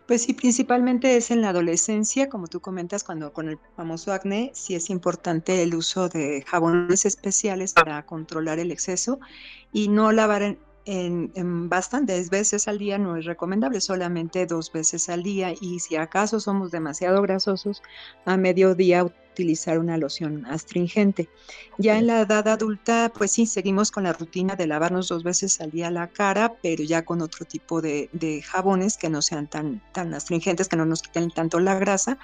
[0.08, 4.52] Pues sí, principalmente es en la adolescencia, como tú comentas, cuando con el famoso acné,
[4.54, 9.20] sí es importante el uso de jabones especiales para controlar el exceso
[9.72, 15.10] y no lavar en, en, bastantes veces al día no es recomendable, solamente dos veces
[15.10, 17.82] al día y si acaso somos demasiado grasosos,
[18.26, 21.30] a mediodía utilizar una loción astringente.
[21.78, 25.62] Ya en la edad adulta, pues sí, seguimos con la rutina de lavarnos dos veces
[25.62, 29.48] al día la cara, pero ya con otro tipo de, de jabones que no sean
[29.48, 32.18] tan, tan astringentes, que no nos quiten tanto la grasa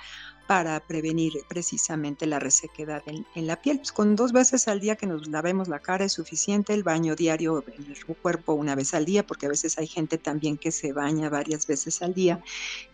[0.48, 3.78] para prevenir precisamente la resequedad en, la piel.
[3.78, 7.16] Pues, con dos veces al día que nos lavemos la cara es suficiente, el baño
[7.16, 10.72] diario en el cuerpo una vez al día, porque a veces hay gente también que
[10.72, 12.42] se baña varias veces al día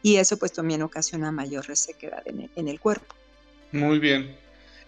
[0.01, 3.13] y eso pues también ocasiona mayor resequedad en el, cuerpo.
[3.71, 4.35] Muy bien.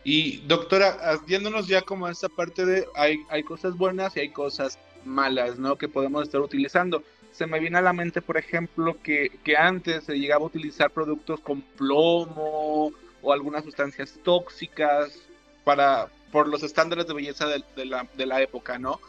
[0.03, 4.79] Y doctora, viéndonos ya como esta parte de hay, hay cosas buenas y hay cosas
[5.03, 5.77] malas, ¿no?
[5.77, 7.03] Que podemos estar utilizando
[7.35, 11.39] se me viene a la mente, por ejemplo, que, antes se llegaba a utilizar productos
[11.41, 15.21] con plomo o algunas sustancias tóxicas.
[15.63, 18.99] para, por los estándares de belleza de, de la, de la época, ¿no?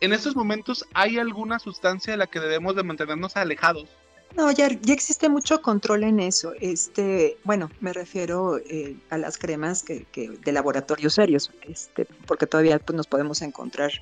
[0.00, 3.88] En estos momentos, ¿hay alguna sustancia de la que debemos de mantenernos alejados?
[4.36, 6.54] No, ya, ya existe mucho control en eso.
[6.60, 12.80] Este, bueno, me refiero eh, a las cremas que, de laboratorios serios, este, porque todavía
[12.80, 13.92] pues, nos podemos encontrar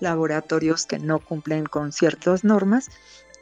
[0.00, 2.90] laboratorios que no cumplen con ciertas normas.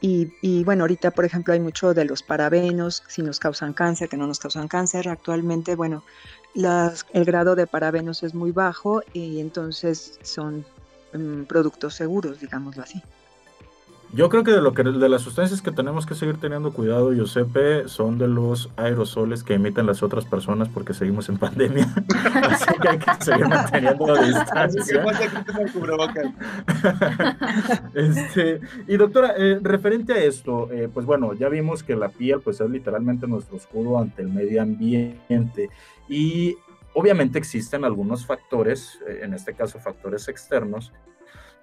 [0.00, 4.08] Y, y, bueno, ahorita, por ejemplo, hay mucho de los parabenos, si nos causan cáncer,
[4.08, 5.08] que no nos causan cáncer.
[5.08, 6.04] Actualmente, bueno,
[6.54, 10.64] las, el grado de parabenos es muy bajo y entonces son
[11.12, 13.02] um, productos seguros, digámoslo así.
[14.16, 17.12] Yo creo que de lo que de las sustancias que tenemos que seguir teniendo cuidado,
[17.12, 21.84] Giuseppe, son de los aerosoles que emiten las otras personas porque seguimos en pandemia.
[22.42, 25.04] Así que hay que seguir manteniendo la distancia.
[27.94, 32.40] este, y doctora, eh, referente a esto, eh, pues bueno, ya vimos que la piel
[32.40, 35.68] pues es literalmente nuestro escudo ante el medio ambiente
[36.08, 36.56] y
[36.94, 40.90] obviamente existen algunos factores, eh, en este caso factores externos,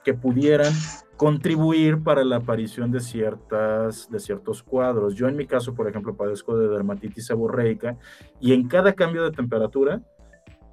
[0.04, 0.74] que pudieran
[1.18, 5.16] contribuir para la aparición de, ciertas, de ciertos cuadros.
[5.16, 7.98] Yo en mi caso, por ejemplo, padezco de dermatitis seborreica
[8.42, 10.02] y en cada cambio de temperatura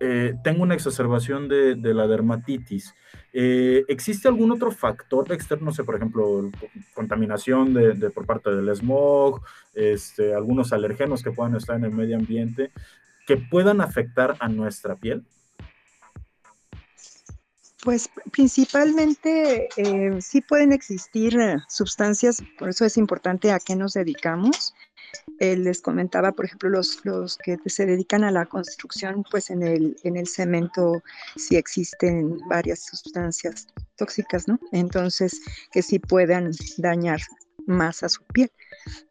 [0.00, 2.94] eh, tengo una exacerbación de, de la dermatitis.
[3.34, 6.50] Eh, ¿Existe algún otro factor externo, no sé, por ejemplo,
[6.94, 9.42] contaminación de, de, por parte del smog,
[9.74, 12.72] este, algunos alergenos que puedan estar en el medio ambiente,
[13.26, 15.26] que puedan afectar a nuestra piel?
[17.82, 23.94] Pues principalmente eh, sí pueden existir eh, sustancias, por eso es importante a qué nos
[23.94, 24.74] dedicamos.
[25.38, 29.62] Eh, les comentaba, por ejemplo, los, los que se dedican a la construcción, pues en
[29.62, 31.02] el, en el cemento
[31.36, 33.66] sí existen varias sustancias
[33.96, 34.60] tóxicas, ¿no?
[34.72, 35.40] Entonces,
[35.72, 37.20] que sí puedan dañar
[37.66, 38.52] más a su piel.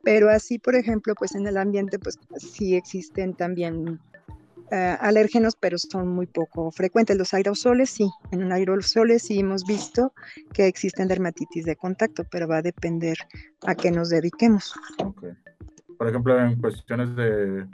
[0.03, 3.99] Pero así, por ejemplo, pues en el ambiente, pues sí existen también
[4.71, 7.17] uh, alérgenos, pero son muy poco frecuentes.
[7.17, 10.13] Los aerosoles sí, en un aerosoles sí hemos visto
[10.53, 13.17] que existen dermatitis de contacto, pero va a depender
[13.65, 14.73] a qué nos dediquemos.
[15.03, 15.31] Okay.
[15.97, 17.67] Por ejemplo, en cuestiones de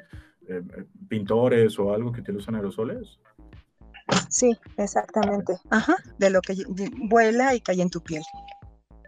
[0.48, 0.62] eh,
[1.08, 3.20] pintores o algo que utilizan aerosoles.
[4.30, 5.58] Sí, exactamente.
[5.70, 6.56] Ajá, de lo que
[7.10, 8.24] vuela y cae en tu piel.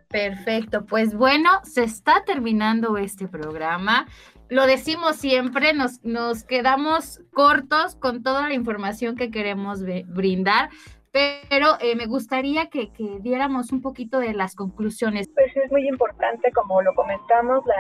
[0.10, 4.08] Perfecto, pues bueno, se está terminando este programa
[4.50, 10.70] lo decimos siempre, nos, nos quedamos cortos con toda la información que queremos brindar,
[11.12, 15.28] pero eh, me gustaría que, que, diéramos un poquito de las conclusiones.
[15.34, 17.76] Pues es muy importante, como lo comentamos, la,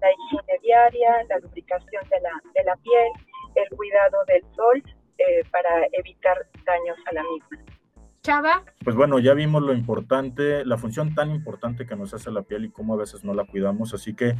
[0.00, 3.12] la higiene diaria, la lubricación de la, de la piel,
[3.56, 4.82] el cuidado del sol
[5.18, 7.58] eh, para evitar daños a la misma.
[8.22, 8.64] Chava.
[8.84, 12.66] Pues bueno, ya vimos lo importante, la función tan importante que nos hace la piel
[12.66, 14.34] y cómo a veces no la cuidamos, así que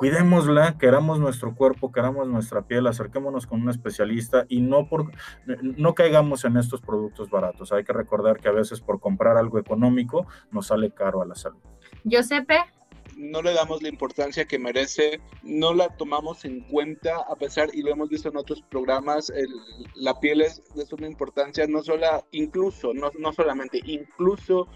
[0.00, 5.12] cuidémosla, queramos nuestro cuerpo, queramos nuestra piel, acerquémonos con un especialista y no, por,
[5.76, 7.70] no caigamos en estos productos baratos.
[7.70, 11.34] Hay que recordar que a veces por comprar algo económico nos sale caro a la
[11.34, 11.60] salud.
[12.04, 12.56] Giuseppe.
[13.18, 17.82] No le damos la importancia que merece, no la tomamos en cuenta, a pesar, y
[17.82, 19.48] lo hemos visto en otros programas, el,
[19.96, 24.68] la piel es de suma importancia, no solo, incluso, no, no solamente, incluso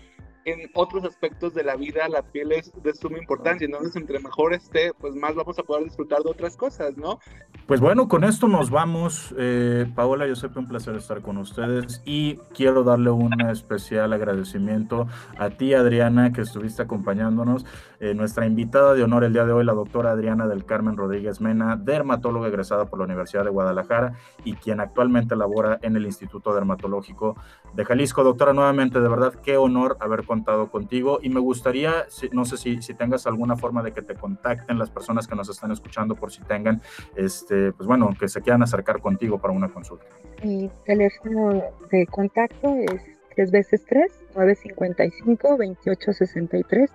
[0.45, 4.55] en otros aspectos de la vida la piel es de suma importancia, entonces entre mejor
[4.55, 7.19] esté, pues más vamos a poder disfrutar de otras cosas, ¿no?
[7.67, 9.35] Pues bueno, con esto nos vamos.
[9.39, 14.13] Eh, Paola, yo sé que un placer estar con ustedes y quiero darle un especial
[14.13, 15.07] agradecimiento
[15.39, 17.65] a ti, Adriana, que estuviste acompañándonos.
[18.01, 21.41] Eh, nuestra invitada de honor el día de hoy, la doctora Adriana del Carmen Rodríguez
[21.41, 24.13] Mena, dermatóloga egresada por la Universidad de Guadalajara
[24.45, 27.35] y quien actualmente labora en el Instituto Dermatológico
[27.73, 28.23] de Jalisco.
[28.23, 32.83] Doctora, nuevamente, de verdad, qué honor haber contado contigo y me gustaría, no sé si,
[32.83, 36.33] si tengas alguna forma de que te contacten las personas que nos están escuchando por
[36.33, 36.83] si tengan,
[37.15, 40.07] este, pues bueno, que se quieran acercar contigo para una consulta.
[40.43, 41.63] Mi teléfono
[41.93, 43.01] de contacto es
[43.37, 46.91] 3 veces 3, 955 2863.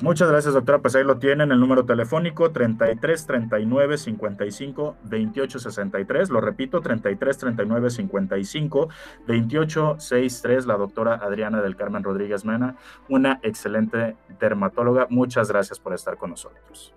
[0.00, 0.78] Muchas gracias, doctora.
[0.78, 6.30] Pues ahí lo tienen, el número telefónico 33 39 55 28 63.
[6.30, 8.88] Lo repito, 33 39 55
[9.26, 10.66] 28 63.
[10.66, 12.76] La doctora Adriana del Carmen Rodríguez Mena,
[13.08, 15.08] una excelente dermatóloga.
[15.10, 16.94] Muchas gracias por estar con nosotros.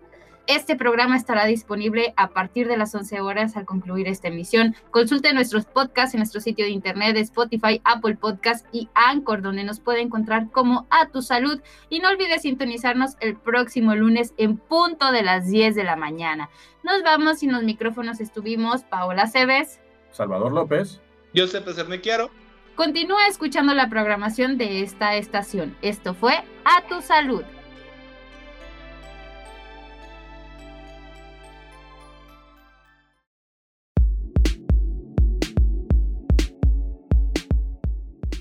[0.51, 4.75] Este programa estará disponible a partir de las 11 horas al concluir esta emisión.
[4.89, 9.63] Consulte nuestros podcasts en nuestro sitio de internet de Spotify, Apple Podcast y Anchor, donde
[9.63, 11.61] nos puede encontrar como A Tu Salud.
[11.87, 16.49] Y no olvide sintonizarnos el próximo lunes en punto de las 10 de la mañana.
[16.83, 19.79] Nos vamos y en los micrófonos estuvimos Paola Cebes,
[20.11, 20.99] Salvador López,
[21.33, 22.29] Giuseppe Cerniquiaro.
[22.75, 25.77] Continúa escuchando la programación de esta estación.
[25.81, 27.45] Esto fue A Tu Salud.